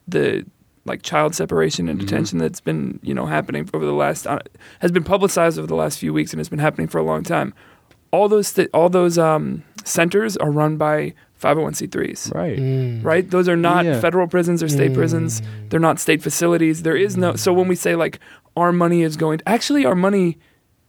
[0.08, 0.46] the
[0.86, 2.04] like child separation and Mhm.
[2.04, 4.40] detention that's been you know happening over the last uh,
[4.80, 7.24] has been publicized over the last few weeks and has been happening for a long
[7.24, 7.54] time.
[8.12, 11.14] All those th- all those um, centers are run by
[11.44, 12.34] 501c3s.
[12.34, 12.58] Right.
[12.58, 13.04] Mm.
[13.04, 13.30] Right?
[13.30, 14.00] Those are not Yeah.
[14.00, 15.42] federal prisons or state prisons.
[15.42, 15.46] Mm.
[15.70, 16.84] They're not state facilities.
[16.84, 17.36] There is no.
[17.36, 18.20] So when we say like
[18.56, 20.38] our money is going, actually our money,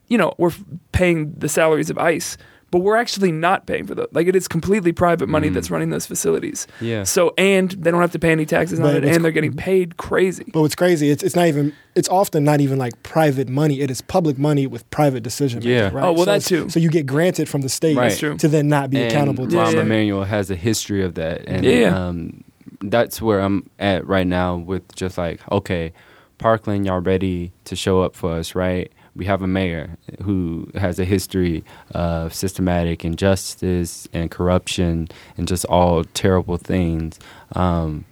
[0.09, 2.37] you know, we're f- paying the salaries of ICE,
[2.75, 5.55] but we're actually not paying for the like it is completely private money Mm.
[5.55, 6.67] that's running those facilities.
[6.81, 7.05] Yeah.
[7.05, 9.97] So and they don't have to pay any taxes on it, and they're getting paid
[9.97, 10.43] crazy.
[10.53, 13.81] But what's crazy, it's it's not even it's often not even like private money.
[13.81, 15.71] It is public money with private decision making.
[15.71, 15.91] Yeah.
[15.93, 16.03] Right?
[16.05, 16.69] Oh, well, so that too.
[16.69, 18.11] So you get granted from the state Right.
[18.41, 19.55] To then not be and accountable to.
[19.55, 19.81] Yeah, Rahm yeah.
[19.83, 22.07] Emanuel has a history of that, and Yeah, yeah.
[22.09, 22.43] Um,
[22.83, 25.93] that's where I'm at right now with just like, okay,
[26.39, 28.91] Parkland, y'all ready to show up for us, right?
[29.17, 35.65] We have a mayor who has a history of systematic injustice and corruption and just
[35.67, 37.19] all terrible things.
[37.55, 38.05] Um,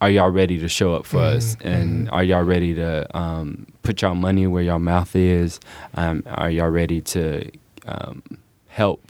[0.00, 1.56] are y'all ready to show up for us?
[1.56, 5.60] Mhm, And are y'all ready to um, put y'all money where y'all mouth is?
[5.94, 7.50] Um, are y'all ready to
[7.86, 8.22] um,
[8.68, 9.00] help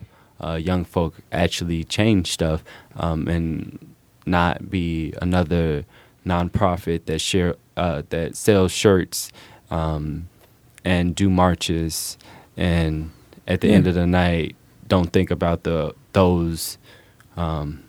[0.42, 2.64] uh, young folk actually change stuff
[2.96, 3.78] um, and
[4.26, 5.84] not be another
[6.26, 9.32] nonprofit that share uh, that sells shirts
[9.70, 10.28] um,
[10.84, 12.16] and do marches
[12.56, 13.10] and
[13.46, 14.54] at the end of the night
[14.88, 16.78] don't think about the those
[17.36, 17.82] um,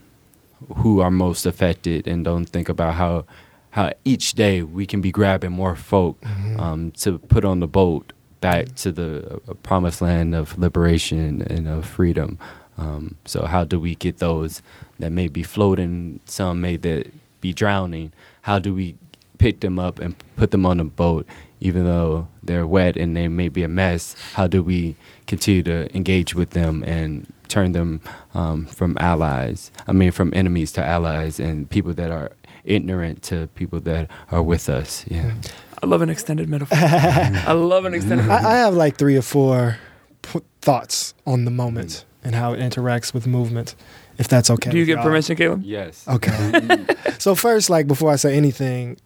[0.77, 3.25] who are most affected and don't think about how
[3.71, 6.59] how each day we can be grabbing more folk Mhm.
[6.59, 11.67] um, to put on the boat back to the uh, promised land of liberation and
[11.67, 12.37] of freedom.
[12.77, 14.61] Um, so how do we get those
[14.99, 18.11] that may be floating, some may that be drowning?
[18.43, 18.95] How do we
[19.37, 21.25] pick them up and put them on a boat,
[21.63, 24.15] even though they're wet and they may be a mess?
[24.33, 24.95] How do we
[25.27, 28.01] continue to engage with them and turn them
[28.33, 29.71] um, from allies?
[29.87, 32.31] I mean, from enemies to allies and people that are
[32.65, 35.05] ignorant to people that are with us.
[35.07, 35.33] Yeah.
[35.81, 36.77] I love an extended metaphor.
[36.81, 38.29] I love an extended.
[38.29, 39.77] I, I have like three or four
[40.21, 43.75] p- thoughts on the moment and how it interacts with movement,
[44.17, 44.69] if that's okay.
[44.69, 45.03] Do you with get y'all.
[45.03, 45.61] permission, Caleb?
[45.63, 46.05] Yes.
[46.07, 46.85] Okay.
[47.19, 48.97] so first, like before I say anything,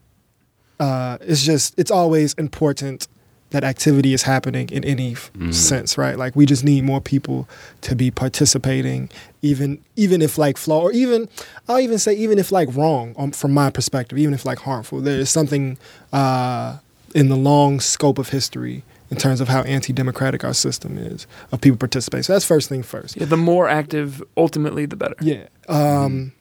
[0.80, 3.08] uh, it's just it's always important
[3.52, 5.54] that activity is happening in any f- Mhm.
[5.54, 6.18] sense, right?
[6.18, 7.48] Like we just need more people
[7.82, 9.10] to be participating,
[9.42, 11.30] even even if like flaw, or even
[11.70, 15.00] I'll even say even if like wrong um, from my perspective, even if like harmful.
[15.02, 15.78] There is something
[16.12, 16.78] uh,
[17.16, 21.62] in the long scope of history in terms of how anti-democratic our system is of
[21.62, 22.24] people participating.
[22.24, 23.16] So that's first thing first.
[23.16, 25.16] Yeah, the more active, ultimately, the better.
[25.22, 25.46] Yeah.
[25.70, 26.34] Um,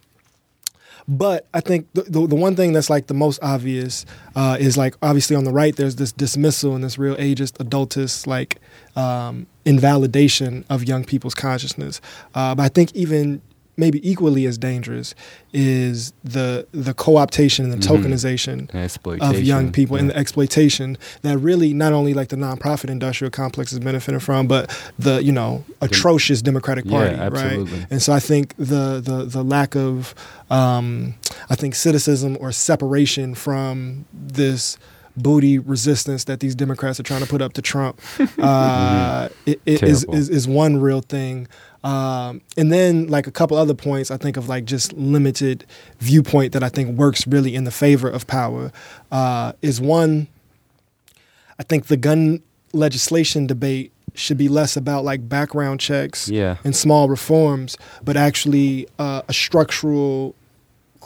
[1.09, 4.05] But I think the, the the one thing that's like the most obvious
[4.35, 8.27] uh, is like obviously on the right there's this dismissal and this real ageist adultist
[8.27, 8.61] like
[8.97, 12.01] um, invalidation of young people's consciousness.
[12.35, 13.41] Uh, but I think even
[13.77, 15.15] maybe equally as dangerous
[15.53, 18.03] is the the co-optation and the Mhm.
[18.03, 18.69] tokenization
[19.21, 23.73] of young people and the exploitation that really not only like the nonprofit industrial complex
[23.73, 27.59] is benefiting from, but the you know atrocious Democratic Party, yeah, right?
[27.91, 30.15] And so I think the the the lack of
[30.51, 31.15] um,
[31.51, 34.79] I think citicism or separation from this
[35.19, 37.99] booty resistance that these Democrats are trying to put up to Trump
[38.39, 41.49] uh, it, it is, is is one real thing.
[41.85, 45.65] Um, and then like a couple other points, I think of like just limited
[45.99, 48.73] viewpoint that I think works really in the favor of power
[49.13, 50.29] uh, is one.
[51.59, 56.57] I think the gun legislation debate should be less about like background checks Yeah.
[56.65, 60.35] and small reforms, but actually uh, a structural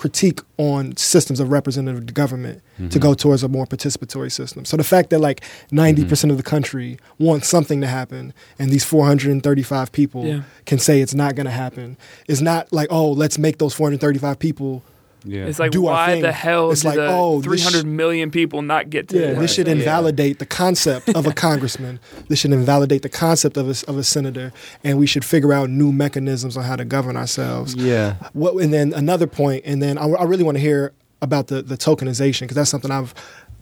[0.01, 3.03] critique on systems of representative government to Mhm.
[3.03, 4.65] go towards a more participatory system.
[4.65, 8.83] So the fact that like 90% of the country wants something to happen and these
[8.83, 10.41] 435 people Yeah.
[10.65, 11.99] can say it's not going to happen
[12.29, 14.83] is not like, oh, let's make those 435 people
[15.25, 15.47] Yeah.
[15.47, 18.63] It's like Do why the hell It's did like, the oh, 300 sh- million people
[18.63, 19.19] not get to?
[19.21, 19.75] Yeah, this should Yeah.
[19.75, 22.01] invalidate the concept of a congressman.
[22.29, 24.53] This should invalidate the concept of a, of a senator,
[24.85, 27.75] and we should figure out new mechanisms on how to govern ourselves.
[27.75, 28.15] Yeah.
[28.33, 30.93] What, and then another point, and then I, I really want to hear
[31.23, 33.13] about the, the tokenization because that's something I've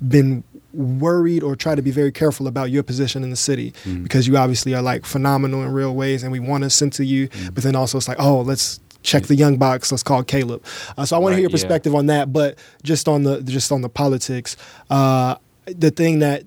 [0.06, 4.02] been worried or try to be very careful about your position in the city Mm.
[4.04, 7.28] because you obviously are like phenomenal in real ways and we want to censor you,
[7.28, 7.54] Mm.
[7.54, 9.90] but then also it's like, oh, let's check the young box.
[9.90, 10.64] Let's call Caleb.
[10.96, 11.54] Uh, so I want to hear your yeah.
[11.54, 14.56] perspective on that, but just on the just on the politics,
[14.90, 15.36] uh,
[15.66, 16.44] the thing that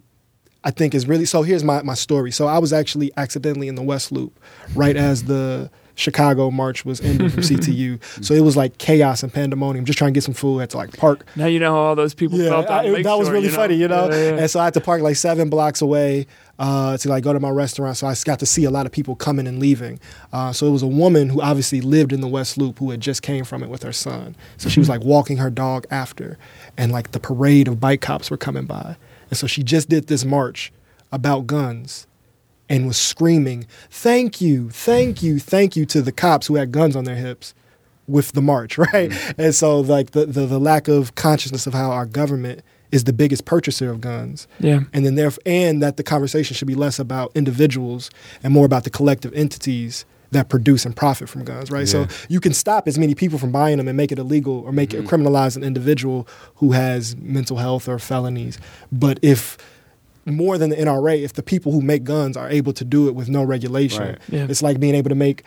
[0.64, 1.44] I think is really so.
[1.44, 2.32] Here's my my story.
[2.32, 4.40] So I was actually accidentally in the West Loop
[4.76, 8.02] right as the Chicago march was ended from CTU.
[8.24, 9.86] So it was like chaos and pandemonium.
[9.86, 10.60] Just trying to get some food.
[10.60, 11.26] Had to like park.
[11.36, 12.70] Now you know how all those people felt.
[12.70, 13.56] I- that was really you know?
[13.56, 14.10] funny, you know.
[14.10, 14.38] Yeah, yeah.
[14.42, 16.28] And so I had to park like seven blocks away
[16.60, 17.98] uh, to like go to my restaurant.
[17.98, 20.00] So I got to see a lot of people coming and leaving.
[20.32, 23.00] Uh, so it was a woman who obviously lived in the West Loop who had
[23.02, 24.36] just came from it with her son.
[24.58, 26.38] So she was like walking her dog after,
[26.78, 28.96] and like the parade of bike cops were coming by.
[29.30, 30.72] And so she just did this march
[31.12, 32.06] about guns
[32.72, 36.96] and was screaming, "Thank you, thank you, thank you" to the cops who had guns
[36.96, 37.54] on their hips
[38.08, 39.12] with the march, right?
[39.12, 39.42] Mm-hmm.
[39.42, 42.62] And so like the, the the lack of consciousness of how our government
[42.92, 44.48] is the biggest purchaser of guns.
[44.60, 44.82] Yeah.
[44.94, 48.10] And then there and that the conversation should be less about individuals
[48.44, 51.88] and more about the collective entities that produce and profit from guns, right?
[51.88, 54.72] So you can stop as many people from buying them and make it illegal or
[54.72, 55.14] make it mm-hmm.
[55.14, 58.58] criminalize an individual who has mental health or felonies.
[58.94, 59.58] But if
[60.26, 63.16] more than the NRA, if the people who make guns are able to do it
[63.16, 64.18] with no regulation, Right.
[64.30, 64.48] Yeah.
[64.50, 65.44] it's like being able to make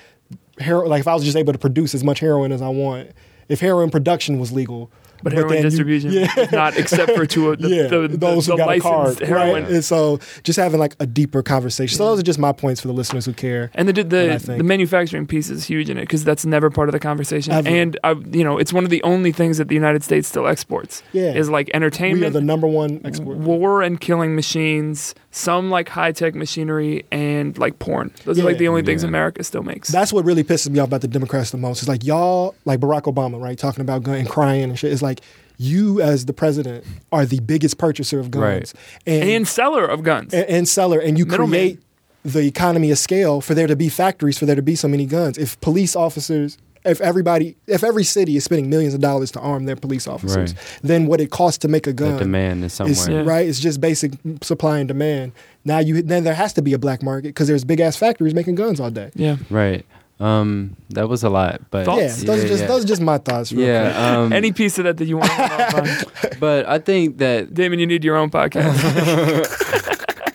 [0.59, 0.89] heroin.
[0.89, 3.11] Like if I was just able to produce as much heroin as I want,
[3.49, 4.91] if heroin production was legal,
[5.23, 6.49] But heroin then you- distribution yeah.
[6.53, 8.83] not except for to the, yeah, the, the, those who got a licensed
[9.19, 9.63] card, heroin.
[9.65, 9.73] right?
[9.73, 11.97] And so just having like a deeper conversation.
[11.97, 13.71] So those are just my points for the listeners who care.
[13.75, 16.93] And the the, the manufacturing piece is huge in it because that's never part of
[16.93, 17.53] the conversation.
[17.53, 17.69] Ever.
[17.69, 20.47] And uh, you know, it's one of the only things that the United States still
[20.47, 22.21] exports Yeah, is like entertainment.
[22.21, 23.39] we are the number one export.
[23.39, 28.13] war and killing machines, some like high tech machinery, and like porn.
[28.25, 29.09] Those are like the only things Yeah.
[29.09, 29.89] America still makes.
[29.89, 31.81] That's what really pisses me off about the Democrats the most.
[31.83, 34.93] It's like y'all, like Barack Obama, right, talking about gun and crying and shit.
[34.93, 35.21] It's like
[35.57, 38.73] you, as the president, are the biggest purchaser of guns Right.
[39.07, 40.33] and, and seller of guns.
[40.33, 41.51] and, and seller, and you Middleman.
[41.51, 41.79] create
[42.25, 45.05] the economy of scale for there to be factories, for there to be so many
[45.05, 45.37] guns.
[45.37, 49.65] If police officers, if everybody, if every city is spending millions of dollars to arm
[49.65, 50.79] their police officers, Right.
[50.83, 52.93] then what it costs to make a The gun demand is somewhere.
[52.93, 53.23] is Yeah.
[53.25, 53.49] right.
[53.49, 54.13] It's just basic
[54.43, 55.33] supply and demand.
[55.65, 58.35] Now you then there has to be a black market because there's big ass factories
[58.35, 59.11] making guns all day.
[59.15, 59.37] yeah.
[59.51, 59.85] Right.
[60.21, 62.23] Um, that was a lot, but Thoughts?
[62.23, 62.69] Yeah, those are just yeah.
[62.69, 63.51] those are just my thoughts.
[63.53, 63.95] real quick.
[63.95, 64.17] yeah.
[64.21, 66.39] Um, Any piece of that that you want to hit off on.
[66.39, 68.79] but I think that Damon, you need your own podcast.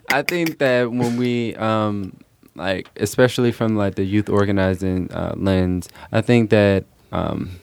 [0.12, 2.14] I think that when we um
[2.60, 7.60] like especially from like the youth organizing uh, lens, I think that um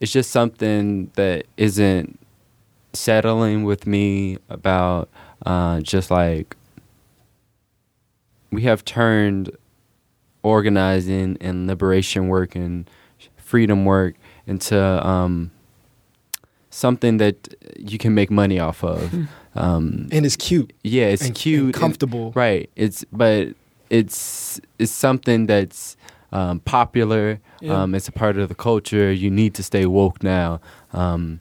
[0.00, 2.18] it's just something that isn't
[2.92, 5.08] settling with me about
[5.44, 6.56] uh just like
[8.50, 9.50] we have turned
[10.42, 12.88] organizing and liberation work and
[13.36, 14.14] freedom work
[14.46, 15.50] into um
[16.70, 19.12] something that you can make money off of.
[19.56, 22.32] Um and it's cute yeah, it's and, cute, and and- comfortable.
[22.32, 22.68] right?
[22.76, 23.54] It's but
[23.90, 25.96] it's it's something that's
[26.32, 27.40] um, popular.
[27.60, 27.82] Yeah.
[27.82, 29.12] Um, it's a part of the culture.
[29.12, 30.60] You need to stay woke now.
[30.92, 31.40] Um,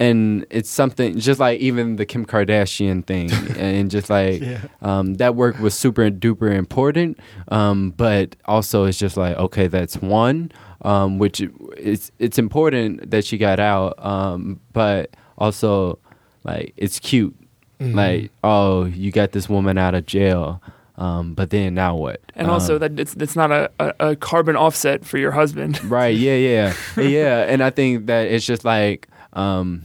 [0.00, 4.60] and it's something just like even the Kim Kardashian thing, and just like Yeah.
[4.82, 7.18] um, that work was super duper important.
[7.48, 10.50] Um, but also, it's just like okay, that's one,
[10.82, 11.40] um, which
[11.76, 14.04] it's it's important that she got out.
[14.04, 15.98] Um, but also,
[16.42, 17.34] like it's cute.
[17.80, 17.94] Mhm.
[17.94, 20.60] Like oh, you got this woman out of jail.
[20.96, 22.20] Um, but then now what?
[22.36, 25.82] And also Um, that it's it's not a, a, a carbon offset for your husband.
[25.90, 29.82] right yeah yeah yeah and i think that it's just like um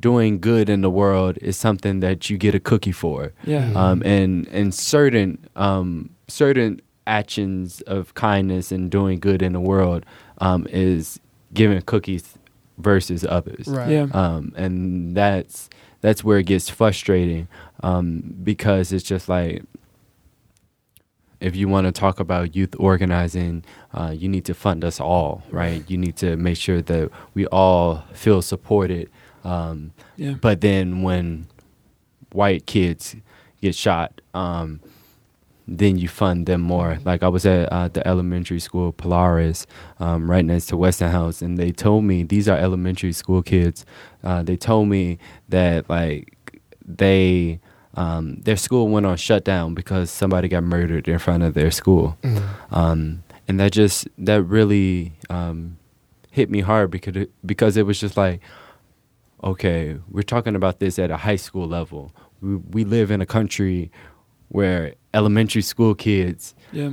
[0.00, 3.70] doing good in the world is something that you get a cookie for Yeah.
[3.76, 10.04] um and and certain um certain actions of kindness and doing good in the world
[10.38, 11.20] um is
[11.54, 12.36] giving cookies
[12.78, 13.90] versus others Right.
[13.90, 14.06] Yeah.
[14.12, 15.68] um, and that's
[16.00, 17.46] that's where it gets frustrating
[17.82, 19.62] um, because it's just like
[21.40, 25.42] if you want to talk about youth organizing, uh, you need to fund us all,
[25.50, 25.82] right?
[25.90, 29.10] You need to make sure that we all feel supported.
[29.44, 30.34] Um, Yeah.
[30.40, 31.46] but then when
[32.30, 33.16] white kids
[33.60, 34.78] get shot, um,
[35.66, 36.98] then you fund them more.
[37.04, 39.66] Like I was at uh, the elementary school Polaris,
[39.98, 43.84] um, right next to Western Westinghouse, and they told me these are elementary school kids.
[44.22, 45.18] Uh, they told me
[45.48, 47.58] that like they
[47.94, 52.16] um, their school went on shutdown because somebody got murdered in front of their school,
[52.22, 52.42] Mhm.
[52.70, 55.76] um, and that just that really um,
[56.30, 58.40] hit me hard because it, because it was just like
[59.44, 62.12] okay, we're talking about this at a high school level.
[62.40, 63.90] We, we live in a country
[64.50, 66.90] where elementary school kids Yeah.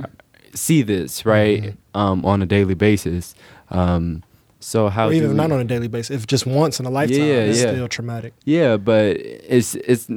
[0.52, 1.76] see this, right, Mhm.
[1.94, 3.34] um, on a daily basis.
[3.70, 4.24] Um,
[4.58, 6.16] so how Or even we- not on a daily basis.
[6.16, 7.70] If just once in a lifetime, Yeah, it's yeah.
[7.72, 8.34] still traumatic.
[8.44, 10.08] Yeah, but it's it's.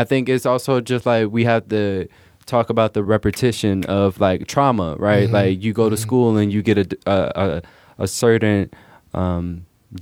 [0.00, 2.06] I think it's also just like we have to
[2.46, 5.28] talk about the repetition of like trauma, right?
[5.28, 5.32] Mhm.
[5.38, 6.06] Like you go to Mhm.
[6.06, 7.62] school and you get a a, a,
[8.04, 8.70] a certain
[9.14, 9.44] um,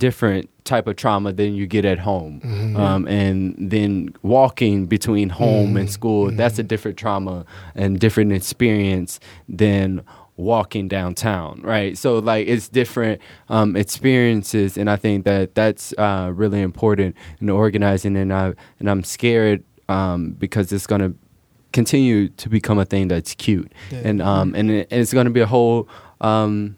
[0.05, 2.75] different type of trauma than you get at home Mhm.
[2.83, 5.97] um, and then walking between home and Mhm.
[5.97, 9.11] school that's a different trauma and different experience
[9.63, 10.01] than
[10.35, 13.19] walking downtown right so like it's different
[13.49, 18.89] um, experiences and i think that that's uh, really important in organizing and i and
[18.91, 21.13] i'm scared um, because it's going to
[21.73, 24.01] continue to become a thing that's cute Yeah.
[24.05, 25.87] and um, and it, it's going to be a whole
[26.21, 26.75] um,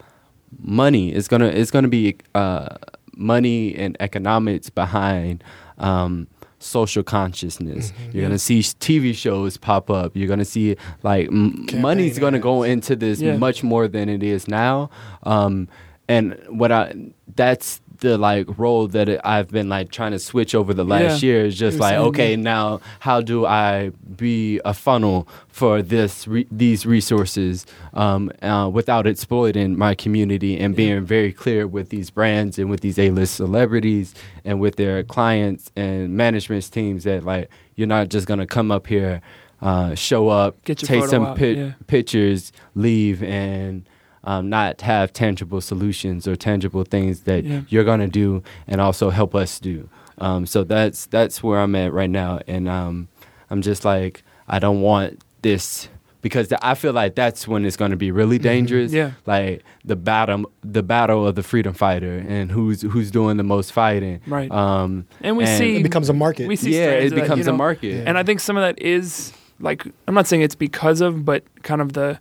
[0.57, 2.76] money it's gonna it's gonna be uh,
[3.16, 5.43] money and economics behind
[5.78, 7.91] um, social consciousness.
[7.91, 8.14] Mhm.
[8.14, 10.12] You're gonna see TV shows pop up.
[10.16, 13.38] You're gonna see like m- money's gonna go into this Yeah.
[13.38, 14.89] much more than it is now.
[15.24, 15.68] Um,
[16.10, 16.93] and what I
[17.36, 21.21] that's the like role that it, I've been like trying to switch over the last
[21.21, 21.27] Yeah.
[21.29, 22.41] year is just You're like okay that.
[22.41, 29.05] now how do I be a funnel for this re- these resources um, uh, without
[29.07, 34.13] exploiting my community and being very clear with these brands and with these A-list celebrities
[34.45, 38.87] and with their clients and management teams that like you're not just gonna come up
[38.87, 39.21] here
[39.61, 41.71] uh, show up Get take some pi- yeah.
[41.87, 43.88] pictures leave and
[44.24, 47.61] um, not have tangible solutions or tangible things that Yeah.
[47.70, 49.89] you're gonna do and also help us do.
[50.17, 53.07] Um, so that's that's where I'm at right now, and um,
[53.49, 55.88] I'm just like I don't want this
[56.22, 58.91] because I feel like that's when it's going to be really dangerous.
[58.91, 59.11] Yeah.
[59.26, 63.72] like the battle, the battle of the freedom fighter, and who's who's doing the most
[63.72, 64.20] fighting.
[64.28, 64.51] Right.
[64.51, 66.49] Um, and we and- see It becomes a market.
[66.49, 67.93] we see yeah, it of that, becomes you a market.
[67.95, 68.03] Yeah.
[68.05, 71.43] And I think some of that is like I'm not saying it's because of, but
[71.63, 72.20] kind of the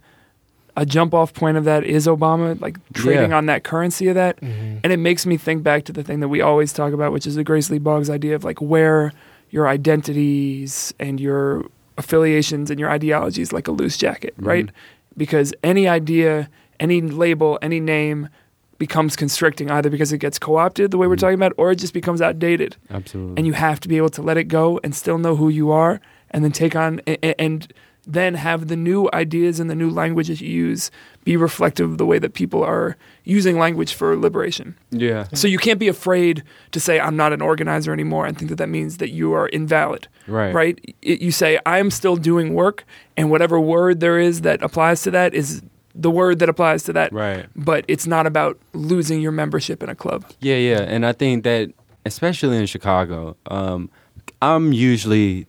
[0.78, 3.36] a jump off point of that is Obama, like trading Yeah.
[3.36, 4.40] on that currency of that.
[4.40, 4.78] Mhm.
[4.84, 7.26] And it makes me think back to the thing that we always talk about, which
[7.26, 9.12] is the Grace Lee Boggs idea of like where
[9.50, 11.64] your identities and your
[11.96, 14.66] affiliations and your ideologies like a loose jacket, right?
[14.66, 14.70] Mhm.
[15.16, 16.48] Because any idea,
[16.78, 18.28] any label, any name
[18.78, 21.20] becomes constricting either because it gets co-opted the way we're Mhm.
[21.20, 23.34] talking about or it just becomes outdated Absolutely.
[23.36, 25.72] and you have to be able to let it go and still know who you
[25.72, 26.00] are
[26.30, 27.72] and then take on a- a- and
[28.10, 30.90] then have the new ideas and the new language that you use
[31.24, 34.74] be reflective of the way that people are using language for liberation.
[34.90, 35.26] yeah.
[35.34, 36.42] So you can't be afraid
[36.72, 39.46] to say I'm not an organizer anymore and think that that means that you are
[39.48, 40.54] invalid, Right.
[40.54, 40.94] right?
[41.02, 42.84] It, you say I'm still doing work
[43.16, 45.62] and whatever word there is that applies to that is
[45.94, 47.12] the word that applies to that.
[47.12, 47.46] Right.
[47.56, 50.24] But it's not about losing your membership in a club.
[50.40, 51.72] Yeah, yeah, and I think that
[52.06, 53.90] especially in Chicago, um,
[54.40, 55.46] I'm usually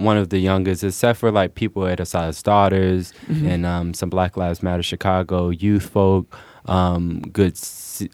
[0.00, 3.46] one of the youngest, except for like people at Assata's Daughters Mhm.
[3.52, 6.34] and um, some Black Lives Matter Chicago youth folk,
[6.66, 7.54] um, good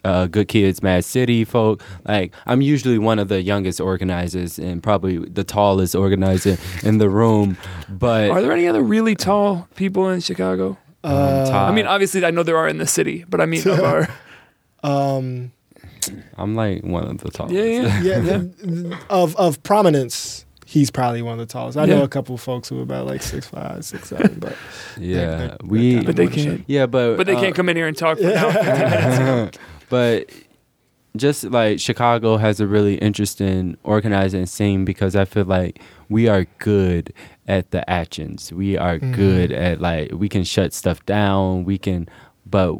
[0.05, 1.81] uh, good kids, Mad City folk.
[2.09, 7.09] Like I'm usually one of the youngest organizers and probably the tallest organizer in the
[7.09, 7.57] room.
[7.89, 10.77] But Are there any other really tall people in Chicago?
[11.05, 13.63] um, Uh, I mean, obviously, I know there are in the city, but I mean,
[13.69, 14.09] of our,
[14.83, 15.53] um,
[16.37, 17.55] I'm like one of the tallest.
[17.55, 18.43] yeah, yeah, yeah, Yeah.
[18.65, 21.79] th- of of prominence, he's probably one of the tallest.
[21.79, 24.55] I know a couple folks who are about like six five, six seven, but
[24.99, 25.15] yeah.
[25.17, 26.65] they're- they're we kinda but they can't.
[26.67, 28.51] yeah, but But they uh, can't come in here and talk for now.
[28.51, 29.59] 15 minutes.
[29.89, 30.29] but
[31.17, 36.45] just like Chicago has a really interesting organizing scene because I feel like we are
[36.59, 37.13] good
[37.49, 38.53] at the actions.
[38.53, 39.15] We are Mhm.
[39.15, 41.65] good at like we can shut stuff down.
[41.65, 42.07] We can,
[42.45, 42.77] but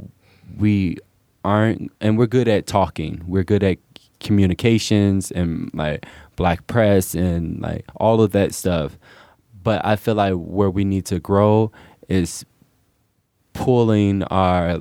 [0.59, 0.99] we
[1.45, 3.23] aren't, and we're good at talking.
[3.27, 3.79] We're good at
[4.21, 6.07] communications and like
[6.37, 8.99] black press and like all of that stuff.
[9.63, 11.73] But I feel like where we need to grow
[12.09, 12.45] is
[13.53, 14.79] pulling our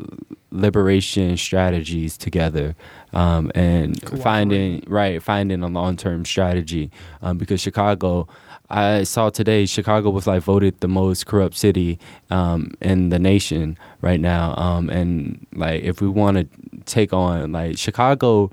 [0.52, 2.76] liberation strategies together
[3.14, 6.92] um, and finding right finding a long-term strategy.
[7.22, 8.28] Um, because chicago
[8.70, 13.78] i saw today chicago was like voted the most corrupt city um, in the nation
[14.02, 14.56] right now.
[14.56, 16.48] Um, and like if we want to
[16.86, 18.52] take on like chicago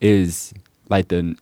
[0.00, 0.52] is
[0.88, 1.36] like the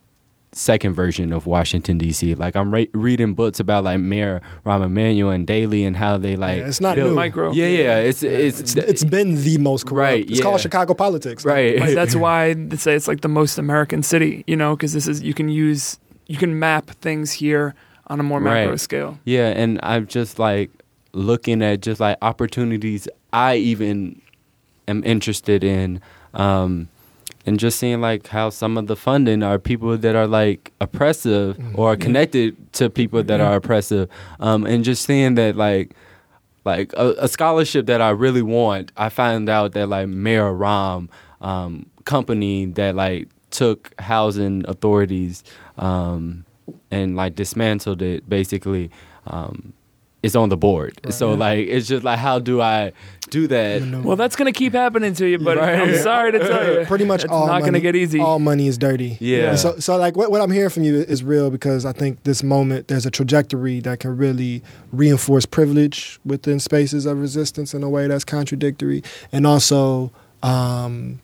[0.52, 2.34] second version of Washington D.C.
[2.36, 6.36] Like I'm re- reading books about like Mayor Rahm Emanuel and Daley and how they
[6.36, 7.14] like Yeah, it's not build- new.
[7.16, 7.52] Micro.
[7.52, 9.98] Yeah, yeah, it's it's it's, it's been the most corrupt.
[9.98, 10.43] Right, It's yeah.
[10.43, 11.44] called Chicago politics.
[11.44, 11.78] right.
[11.81, 15.09] Like, that's why they say it's like the most American city, you know, because this
[15.09, 17.74] is you can use you can map things here
[18.06, 18.81] on a more macro Right.
[18.81, 19.18] scale.
[19.24, 20.70] Yeah, and I'm just like
[21.12, 24.20] looking at just like opportunities I even
[24.86, 26.01] am interested in,
[26.35, 26.89] um,
[27.47, 31.57] and just seeing like how some of the funding are people that are like oppressive
[31.59, 31.79] Mhm.
[31.79, 33.51] or connected to people that Yeah.
[33.51, 34.09] are oppressive,
[34.41, 35.95] um, and just seeing that like.
[36.66, 41.11] Like a, a scholarship that I really want, I found out that like Mayor Rahm
[41.43, 45.45] um, company that like took housing authorities
[45.77, 46.47] um,
[46.91, 48.91] and like dismantled it basically
[49.27, 49.75] um,
[50.23, 50.99] is on the board.
[51.05, 51.12] Right.
[51.12, 52.93] So like it's just like how do I
[53.35, 53.82] do that?
[54.05, 57.24] Well, that's gonna keep happening to you, but I'm sorry to tell you, Pretty much
[57.24, 58.20] it's all not money, gonna get easy.
[58.20, 59.16] All money is dirty.
[59.20, 59.51] Yeah.
[59.51, 62.23] And So, so like what, what I'm hearing from you is real because I think
[62.23, 64.62] this moment there's a trajectory that can really
[64.93, 69.02] reinforce privilege within spaces of resistance in a way that's contradictory,
[69.32, 70.11] and also
[70.43, 71.20] um,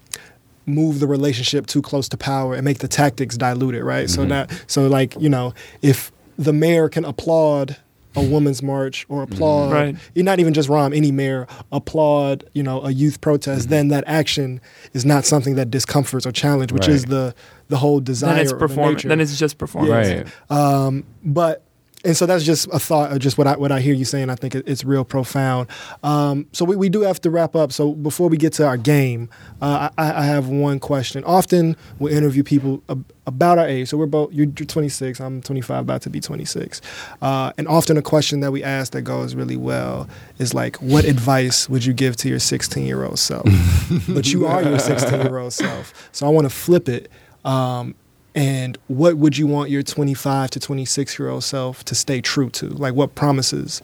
[0.67, 3.83] move the relationship too close to power and make the tactics diluted.
[3.85, 4.09] Right.
[4.11, 4.29] So Mhm.
[4.31, 7.77] that so like you know if the mayor can applaud
[8.17, 9.97] a woman's march or applaud Right.
[10.15, 13.71] you're not even just Rahm, any mayor applaud, you know, a youth protest, Mm-hmm.
[13.71, 14.61] then that action
[14.93, 17.35] is not something that discomforts or challenge, which is the
[17.69, 18.35] the whole desire.
[18.35, 19.03] then it's or the performance.
[19.05, 20.27] Then it's just performance.
[20.51, 20.59] Right.
[20.59, 21.63] Um, but
[22.05, 24.31] and so that's just a thought of just what I what I hear you saying.
[24.31, 25.69] I think it, it's real profound.
[26.03, 27.73] Um, so we, we do have to wrap up.
[27.73, 29.29] So before we get to our game,
[29.61, 31.25] uh, I, I have one question.
[31.25, 33.89] Often we interview people ab- about our age.
[33.89, 35.21] So we're both you're, you're 26.
[35.21, 36.81] I'm 25, about to be 26.
[37.21, 40.09] Uh, and often a question that we ask that goes really well
[40.39, 43.45] is like, what advice would you give to your 16 year old self?
[44.09, 46.09] but you are your 16 year old self.
[46.13, 47.11] So I want to flip it.
[47.45, 47.95] Um,
[48.35, 52.51] and what would you want your 25 to 26 year old self to stay true
[52.51, 52.69] to?
[52.69, 53.83] Like, what promises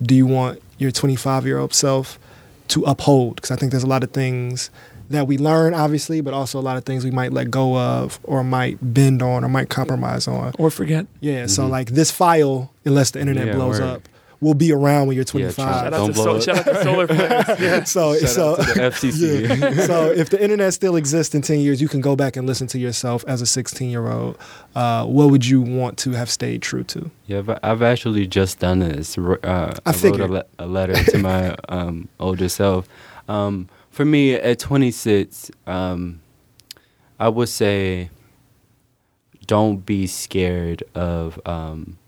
[0.00, 2.18] do you want your 25 year old self
[2.68, 3.36] to uphold?
[3.36, 4.70] Because I think there's a lot of things
[5.10, 8.20] that we learn, obviously, but also a lot of things we might let go of
[8.24, 10.52] or might bend on or might compromise on.
[10.58, 11.06] Or forget.
[11.20, 11.70] Yeah, so Mhm.
[11.70, 13.88] like this file, unless the internet Yeah, blows word.
[13.88, 14.08] up,
[14.40, 15.54] will be around when you're Yeah, 25.
[15.56, 17.60] Shout Don't out, to blow Sol- shout out to solar flares.
[17.60, 17.84] Yeah.
[17.84, 19.48] so Shout so out to the FCC.
[19.76, 19.86] yeah.
[19.86, 22.66] so if the internet still exists in 10 years, you can go back and listen
[22.68, 24.38] to yourself as a 16 year old.
[24.76, 27.10] Uh, what would you want to have stayed true to?
[27.26, 29.18] Yeah, but I've actually just done this.
[29.18, 30.30] Uh, I, wrote a, figured.
[30.30, 32.88] le- a letter to my um, older self.
[33.28, 36.20] Um, for me, at 26, um,
[37.18, 38.10] I would say
[39.46, 41.98] don't be scared of um,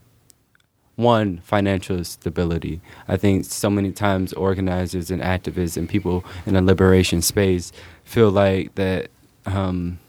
[1.01, 2.81] one financial stability.
[3.07, 7.71] I think so many times organizers and activists and people in the liberation space
[8.03, 9.09] feel like that
[9.45, 9.99] um,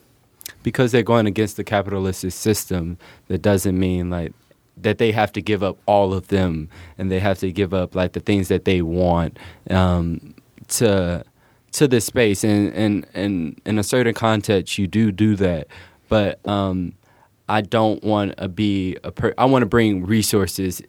[0.63, 2.99] because they're going against the capitalistic system,
[3.29, 4.33] that doesn't mean like
[4.77, 7.95] that they have to give up all of them and they have to give up
[7.95, 9.39] like the things that they want
[9.71, 10.35] um,
[10.69, 11.25] to
[11.73, 15.67] to this space and and and in a certain context you do do that
[16.09, 16.93] but um,
[17.49, 20.83] I don't want to be a per- I want to bring resources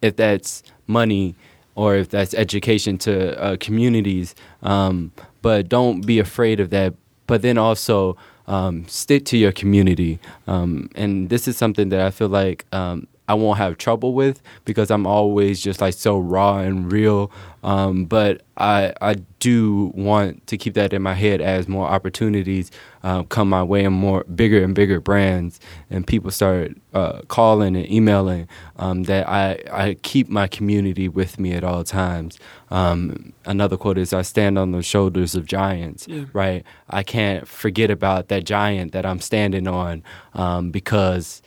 [0.00, 1.34] if that's money
[1.74, 5.12] or if that's education to uh, communities um,
[5.42, 6.94] but don't be afraid of that.
[7.26, 8.16] But then also
[8.46, 10.18] um, stick to your community.
[10.46, 14.42] Um, and this is something that I feel like um, I won't have trouble with
[14.64, 17.30] because I'm always just like so raw and real.
[17.62, 22.70] Um, but I I do want to keep that in my head as more opportunities
[23.02, 25.60] uh, come my way and more bigger and bigger brands
[25.90, 31.38] and people start uh, calling and emailing um, that I I keep my community with
[31.38, 32.38] me at all times.
[32.70, 36.06] Um, another quote is I stand on the shoulders of giants.
[36.08, 36.24] Yeah.
[36.32, 40.02] Right, I can't forget about that giant that I'm standing on
[40.34, 41.42] um, because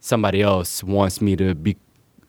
[0.00, 1.76] somebody else wants me to be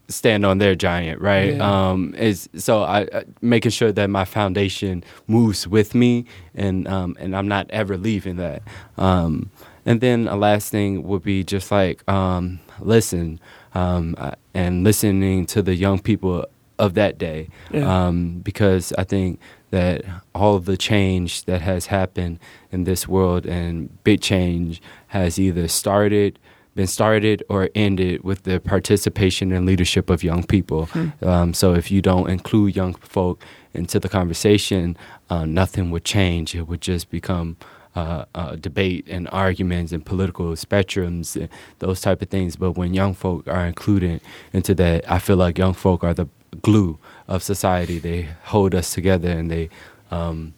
[0.08, 1.56] stand on their giant, right?
[1.56, 1.90] Yeah.
[1.90, 7.16] Um, is so I, I making sure that my foundation moves with me, and um,
[7.20, 8.62] and I'm not ever leaving that.
[8.98, 9.50] Um,
[9.86, 13.40] and then a last thing would be just like um, listen,
[13.74, 16.46] um, uh, and listening to the young people
[16.78, 18.08] of that day, Yeah.
[18.08, 19.40] um, because I think
[19.70, 20.04] that
[20.36, 22.40] all of the change that has happened
[22.72, 26.38] in this world and big change has either started
[26.76, 30.88] been started or ended with the participation and leadership of young people.
[31.22, 33.44] Um, so if you don't include young folk
[33.74, 34.98] into the conversation,
[35.30, 36.56] uh, nothing would change.
[36.56, 37.58] It would just become
[37.96, 41.50] uh, uh, debate and arguments and political spectrums, and
[41.80, 42.56] those type of things.
[42.56, 44.22] But when young folk are included
[44.54, 46.28] into that, I feel like young folk are the
[46.62, 48.00] glue of society.
[48.00, 49.70] They hold us together and they
[50.10, 50.54] um,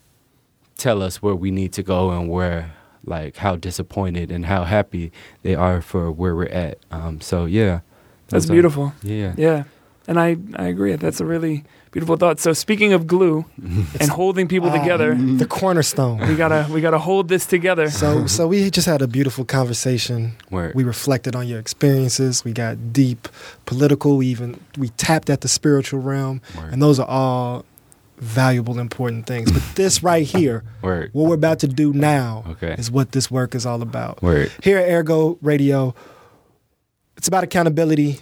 [0.78, 2.74] tell us where we need to go and where
[3.06, 5.12] like how disappointed and how happy
[5.42, 6.78] they are for where we're at.
[6.92, 7.80] Um, so yeah,
[8.30, 8.94] That's those are- beautiful.
[9.04, 9.34] Yeah.
[9.38, 9.64] Yeah.
[10.06, 10.94] And I, I agree.
[10.98, 12.38] That's a really beautiful thought.
[12.42, 13.46] So speaking of glue
[14.02, 16.20] and holding people Ah, together, the cornerstone.
[16.28, 17.90] we gotta we gotta hold this together.
[17.90, 20.34] So, so we just had a beautiful conversation.
[20.52, 20.76] Word.
[20.76, 22.44] We reflected on your experiences.
[22.44, 23.30] We got deep,
[23.66, 24.18] political.
[24.18, 26.74] We even we tapped at the spiritual realm, Word.
[26.74, 27.64] and those are all
[28.24, 29.52] valuable, important things.
[29.52, 31.10] But this right here, Word.
[31.14, 32.76] what we're about to do now, Okay.
[32.78, 34.22] is what this work is all about.
[34.24, 34.52] Word.
[34.64, 35.94] Here at Ergo Radio,
[37.18, 38.20] it's about accountability,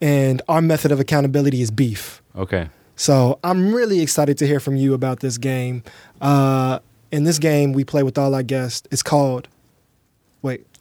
[0.00, 2.22] and our method of accountability is beef.
[2.36, 2.68] Okay.
[2.96, 5.82] So I'm really excited to hear from you about this game.
[6.20, 6.78] Uh,
[7.10, 8.86] in this game, we play with all our guests.
[8.90, 9.48] It's called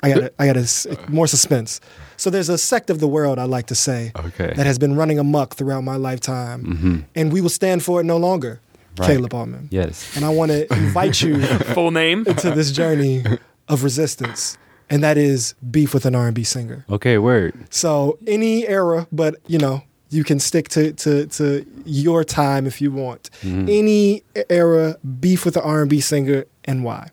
[0.03, 0.65] I got I got a
[1.09, 1.79] more suspense.
[2.17, 4.53] So there's a sect of the world I like to say Okay.
[4.55, 8.05] that has been running amok throughout my lifetime, hmm and we will stand for it
[8.05, 8.59] no longer.
[8.99, 9.07] Right.
[9.09, 10.15] Caleb Autman, Yes.
[10.15, 11.41] and I want to invite you
[11.73, 12.25] Full name.
[12.27, 13.23] into this journey
[13.67, 14.55] of resistance,
[14.87, 16.85] and that is beef with an R&B singer.
[16.89, 17.17] Okay.
[17.17, 17.53] Word.
[17.71, 19.81] So any era, but you know,
[20.11, 23.31] you can stick to to, to your time if you want.
[23.41, 23.67] Mhm.
[23.67, 27.09] Any era, beef with an R&B singer, and why?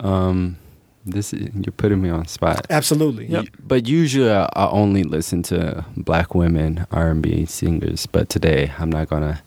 [0.00, 0.56] Um,
[1.06, 2.66] this is, you're putting me on the spot.
[2.70, 3.26] Absolutely.
[3.26, 3.46] Yep.
[3.62, 8.06] But usually I, I only listen to black women R&B singers.
[8.06, 9.42] But today I'm not gonna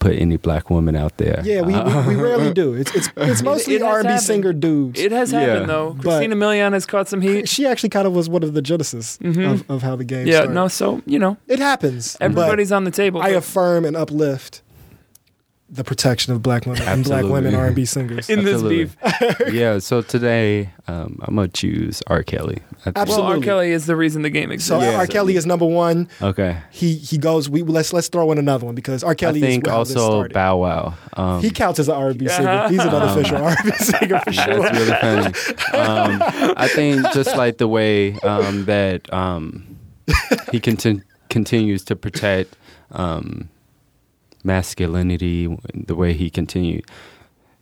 [0.00, 1.40] put any black woman out there.
[1.44, 2.74] Yeah, we, we, we rarely do.
[2.74, 4.22] It's it's it's mostly it has R&B happened.
[4.22, 5.00] singer dudes.
[5.00, 5.40] It has Yeah.
[5.40, 5.92] happened though.
[5.94, 7.48] But- Christina Milian has caught some heat.
[7.48, 9.50] she actually kind of was one of the genesis Mhm.
[9.50, 10.54] of, of how the game Yeah, started.
[10.54, 12.16] no, so you know, it happens.
[12.18, 13.22] but everybody's on the table.
[13.22, 14.62] I affirm and uplift
[15.70, 18.30] the protection of black women and black women R&B singers.
[18.30, 18.84] in this Absolutely.
[18.86, 19.52] beef.
[19.52, 19.78] yeah.
[19.78, 22.22] So today um, I'm gonna choose R.
[22.22, 22.58] Kelly.
[22.86, 23.16] Absolutely.
[23.22, 23.40] Well, R.
[23.40, 24.68] Kelly is the reason the game exists.
[24.68, 24.96] So Yeah.
[24.96, 25.06] R.
[25.06, 26.08] Kelly is number one.
[26.22, 26.56] Okay.
[26.70, 27.50] He he goes.
[27.50, 29.14] We let's let's throw in another one because R.
[29.14, 30.28] Kelly I think is how this also.
[30.28, 30.94] Bow Wow.
[31.14, 32.48] Um, He counts as an R&B singer.
[32.48, 32.68] Uh-huh.
[32.70, 34.62] He's an Um, R&B singer for sure.
[34.62, 35.34] That's really
[35.72, 35.86] funny.
[35.86, 36.22] Um,
[36.56, 39.76] I think just like the way um, that um,
[40.50, 42.56] he contin- continues to protect
[42.92, 43.50] um,
[44.44, 46.82] masculinity, the way he continue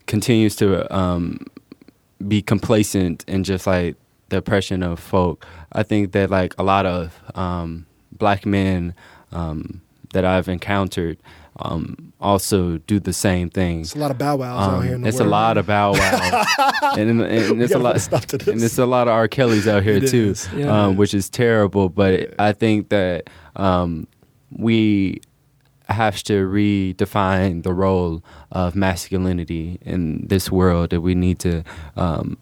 [0.06, 1.38] continues to um,
[2.28, 3.96] be complacent and just like
[4.28, 5.44] the oppression of folk.
[5.72, 8.94] I think that like a lot of um, black men
[9.32, 9.80] um,
[10.12, 11.18] that I've encountered
[11.58, 13.80] um, also do the same thing.
[13.80, 14.90] It's a lot of bow wows out here.
[14.92, 16.44] In Um, the it's a lot of Bow Wow,
[16.98, 18.48] and, and We it's a lot, stop to this.
[18.48, 19.26] and it's a lot of R.
[19.26, 20.48] Kellys out here It too, is.
[20.54, 20.66] Yeah.
[20.86, 21.88] um, which is terrible.
[21.88, 24.06] But I think that um,
[24.50, 25.22] we
[25.88, 30.90] have to redefine the role of masculinity in this world.
[30.90, 31.62] That we need to
[31.96, 32.36] um,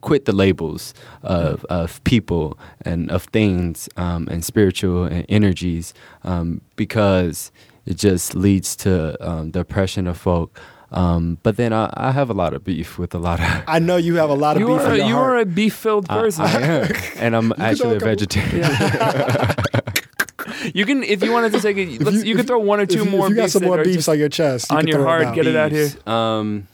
[0.00, 5.92] quit the labels of, of people and of things um, and spiritual and energies
[6.24, 7.52] um, because
[7.86, 10.58] it just leads to um, the oppression of folk.
[10.92, 13.46] Um, but then I, I have a lot of beef with a lot of.
[13.68, 15.30] I know you have a lot of You beef are in you heart.
[15.32, 16.44] are a beef-filled person.
[16.46, 16.92] I am.
[17.16, 18.70] and I'm actually a throw a couple- vegetarian.
[18.70, 19.54] Yeah.
[20.74, 22.00] you can if you wanted to take it.
[22.02, 23.26] Let's, you, if could throw one or if two you, more.
[23.26, 25.22] if you got beefs some more beefs on your chest you on your throw heart,
[25.24, 25.34] out.
[25.34, 25.88] get it out here.
[26.06, 26.68] Um,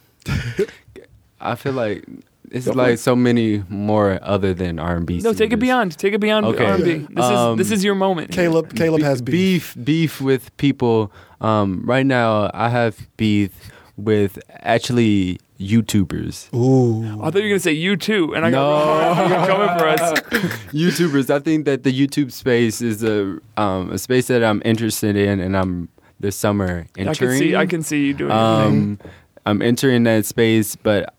[1.40, 2.04] I feel like
[2.50, 5.20] it's like so many more other than R and B.
[5.20, 5.98] No, take it beyond.
[5.98, 6.64] Take it beyond Okay.
[6.64, 6.90] R&B.
[6.92, 7.06] Yeah.
[7.10, 8.30] This Um, is this is your moment.
[8.30, 9.74] Caleb Caleb has beef.
[9.74, 11.12] beef beef with people.
[11.40, 13.50] Um, right now, I have beef
[13.96, 16.52] with actually YouTubers.
[16.54, 17.04] Ooh.
[17.22, 18.56] I thought you were gonna say you too, and I No.
[18.66, 20.20] got you're coming for us.
[20.72, 21.30] YouTubers.
[21.30, 25.40] I think that the YouTube space is a um, a space that I'm interested in,
[25.40, 25.88] and I'm
[26.20, 27.08] this summer entering.
[27.08, 28.98] I can see I can see you doing um,
[29.44, 31.14] I'm entering that space, but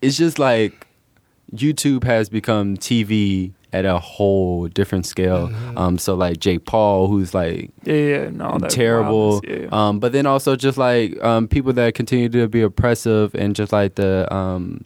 [0.00, 0.86] it's just like
[1.54, 5.48] YouTube has become TV at a whole different scale.
[5.48, 5.78] Mhm.
[5.78, 8.30] Um, so like Jake Paul, who's like Yeah, yeah.
[8.30, 9.40] No, terrible.
[9.46, 9.68] Yeah, yeah.
[9.72, 13.72] Um, but then also just like um, people that continue to be oppressive and just
[13.72, 14.84] like the um,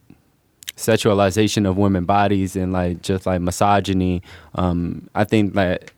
[0.76, 4.22] sexualization of women bodies and like just like misogyny.
[4.54, 5.90] Um, I think that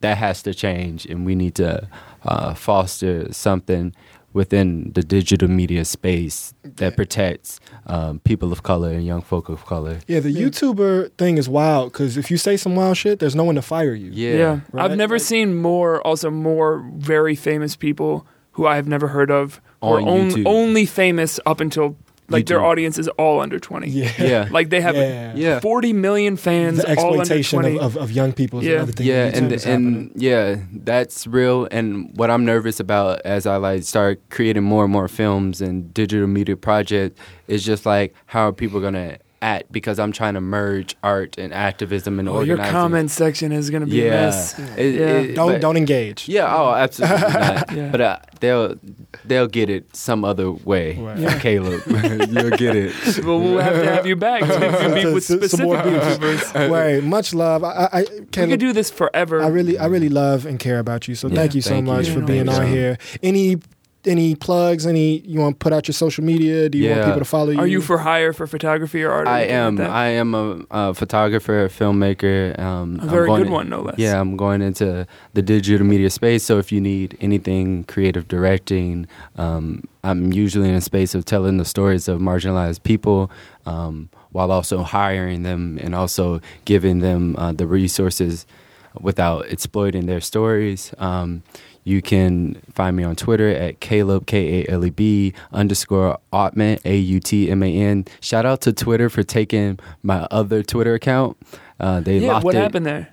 [0.00, 1.88] that has to change, and we need to
[2.24, 3.94] uh, foster something
[4.32, 9.64] within the digital media space that protects um, people of color and young folk of
[9.66, 9.98] color.
[10.06, 13.44] Yeah, the YouTuber thing is wild because if you say some wild shit, there's no
[13.44, 14.10] one to fire you.
[14.12, 14.34] Yeah.
[14.36, 14.84] Yeah, Right?
[14.90, 16.00] I've never Like- seen more.
[16.06, 20.84] Also, more very famous people who I have never heard of, or On on, only
[20.86, 21.96] famous up until
[22.28, 23.90] like their audience is all under twenty.
[23.90, 24.10] Yeah.
[24.18, 24.48] Yeah.
[24.50, 25.34] Like they have Yeah.
[25.34, 25.60] Yeah.
[25.60, 27.78] forty million fans, The all under exploitation twenty.
[27.78, 28.72] of, of, of young people is Yeah.
[28.76, 29.06] another thing.
[29.06, 30.12] yeah and and happening.
[30.14, 34.92] yeah that's real and what i'm nervous about as i like start creating more and
[34.92, 39.98] more films and digital media projects is just like how are people gonna act because
[39.98, 43.86] i'm trying to merge art and activism and oh, your organizing comment section is gonna
[43.86, 44.58] be a yeah mess.
[44.76, 45.06] It- Yeah.
[45.18, 46.28] it- don't but- don't engage.
[46.28, 47.88] yeah oh absolutely not Yeah.
[47.90, 48.76] but uh, they'll
[49.24, 51.18] they'll get it some other way Right.
[51.18, 51.38] Yeah.
[51.46, 52.92] caleb you'll get it
[53.24, 54.48] well, we'll have to have you back to
[54.88, 55.76] do beef with Some specific more.
[55.76, 56.70] YouTubers.
[56.70, 57.02] Right.
[57.02, 57.64] Much love.
[57.64, 59.42] I, I, I We could do this forever.
[59.42, 61.14] I really, I really love and care about you.
[61.14, 62.98] So Yeah, thank you so thank much Yeah, for being on here.
[63.22, 63.56] Any,
[64.04, 64.86] any plugs?
[64.86, 66.68] Any you want to put out your social media?
[66.68, 67.58] Do you want people to follow you?
[67.58, 69.26] Are you for hire for photography or art?
[69.26, 73.08] or i anything like am i am a, a photographer a filmmaker um a I'm
[73.08, 73.98] very going good to- one, no less.
[73.98, 76.42] Yeah, I'm going into the digital media space.
[76.44, 79.06] So if you need anything creative directing,
[79.36, 83.30] um, I'm usually in a space of telling the stories of marginalized people
[83.66, 88.46] um, while also hiring them and also giving them uh, the resources
[89.00, 90.92] without exploiting their stories.
[90.98, 91.42] Um,
[91.84, 96.78] You can find me on Twitter at Caleb K A L E B underscore Autman
[96.84, 98.04] A U T M A N.
[98.20, 101.36] Shout out to Twitter for taking my other Twitter account.
[101.80, 102.58] Uh, they yeah, locked what it.
[102.58, 103.08] happened there?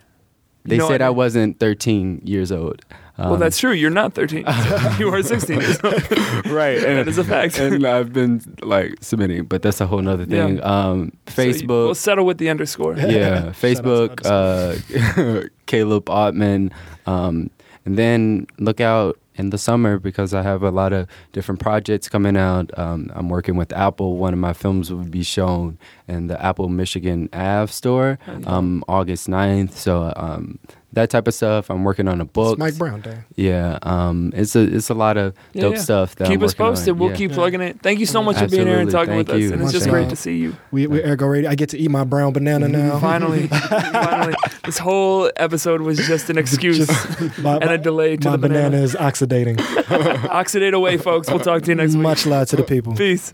[0.66, 2.84] You They know said what- I wasn't 13 years old.
[3.18, 3.72] Well, Um, that's true.
[3.72, 4.46] You're not 13.
[5.00, 5.60] you are 16.
[5.60, 5.94] years old.
[6.48, 6.80] right.
[6.80, 7.58] that is a fact.
[7.60, 10.46] and I've been like submitting, but that's a whole nother Yeah.
[10.46, 10.64] thing.
[10.64, 11.68] Um, So you- Facebook.
[11.68, 12.96] we'll settle with the underscore.
[12.98, 16.72] yeah, Facebook, uh, Caleb Autman.
[17.08, 17.50] Um,
[17.86, 22.10] and then look out in the summer because I have a lot of different projects
[22.10, 22.78] coming out.
[22.78, 24.18] Um, I'm working with Apple.
[24.18, 25.78] One of my films will be shown
[26.08, 29.72] in the Apple Michigan Ave store Hell um, August 9th.
[29.72, 30.60] So um,
[30.94, 31.70] that type of stuff.
[31.70, 32.54] I'm working on a book.
[32.54, 33.20] It's Mike Brown Day.
[33.36, 35.82] Yeah, um, it's a it's a lot of Yeah, dope yeah.
[35.82, 36.16] stuff.
[36.16, 36.72] That keep I'm us working on.
[36.74, 37.00] posted.
[37.00, 37.16] We'll Yeah.
[37.16, 37.36] keep Yeah.
[37.36, 37.80] plugging it.
[37.82, 38.92] Thank you so much for being here and Absolutely.
[39.08, 39.44] talking with Thank us.
[39.44, 39.54] you.
[39.54, 40.10] And it's just Much great love.
[40.10, 40.56] to see you.
[40.72, 41.50] We we Ergo Radio.
[41.50, 43.00] I get to eat my brown banana now.
[43.00, 44.34] Finally, finally,
[44.66, 48.38] this whole episode was just an excuse Just- my, and a delay to my the
[48.48, 48.70] banana.
[48.70, 49.58] banana is oxidating.
[50.30, 51.30] Oxidate away, folks.
[51.30, 52.02] We'll talk to you next week.
[52.04, 52.96] Much love to the people.
[52.96, 53.34] Peace.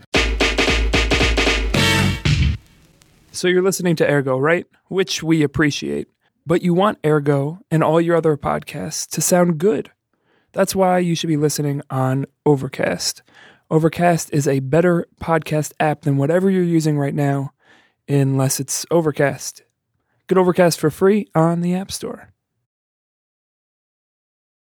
[3.32, 4.66] So you're listening to Ergo, right?
[4.88, 6.08] Which we appreciate.
[6.46, 9.90] But you want Ergo and all your other podcasts to sound good.
[10.52, 13.22] That's why you should be listening on Overcast.
[13.68, 17.52] Overcast is a better podcast app than whatever you're using right now,
[18.08, 19.64] unless it's Overcast.
[20.28, 22.32] Get Overcast for free on the App Store.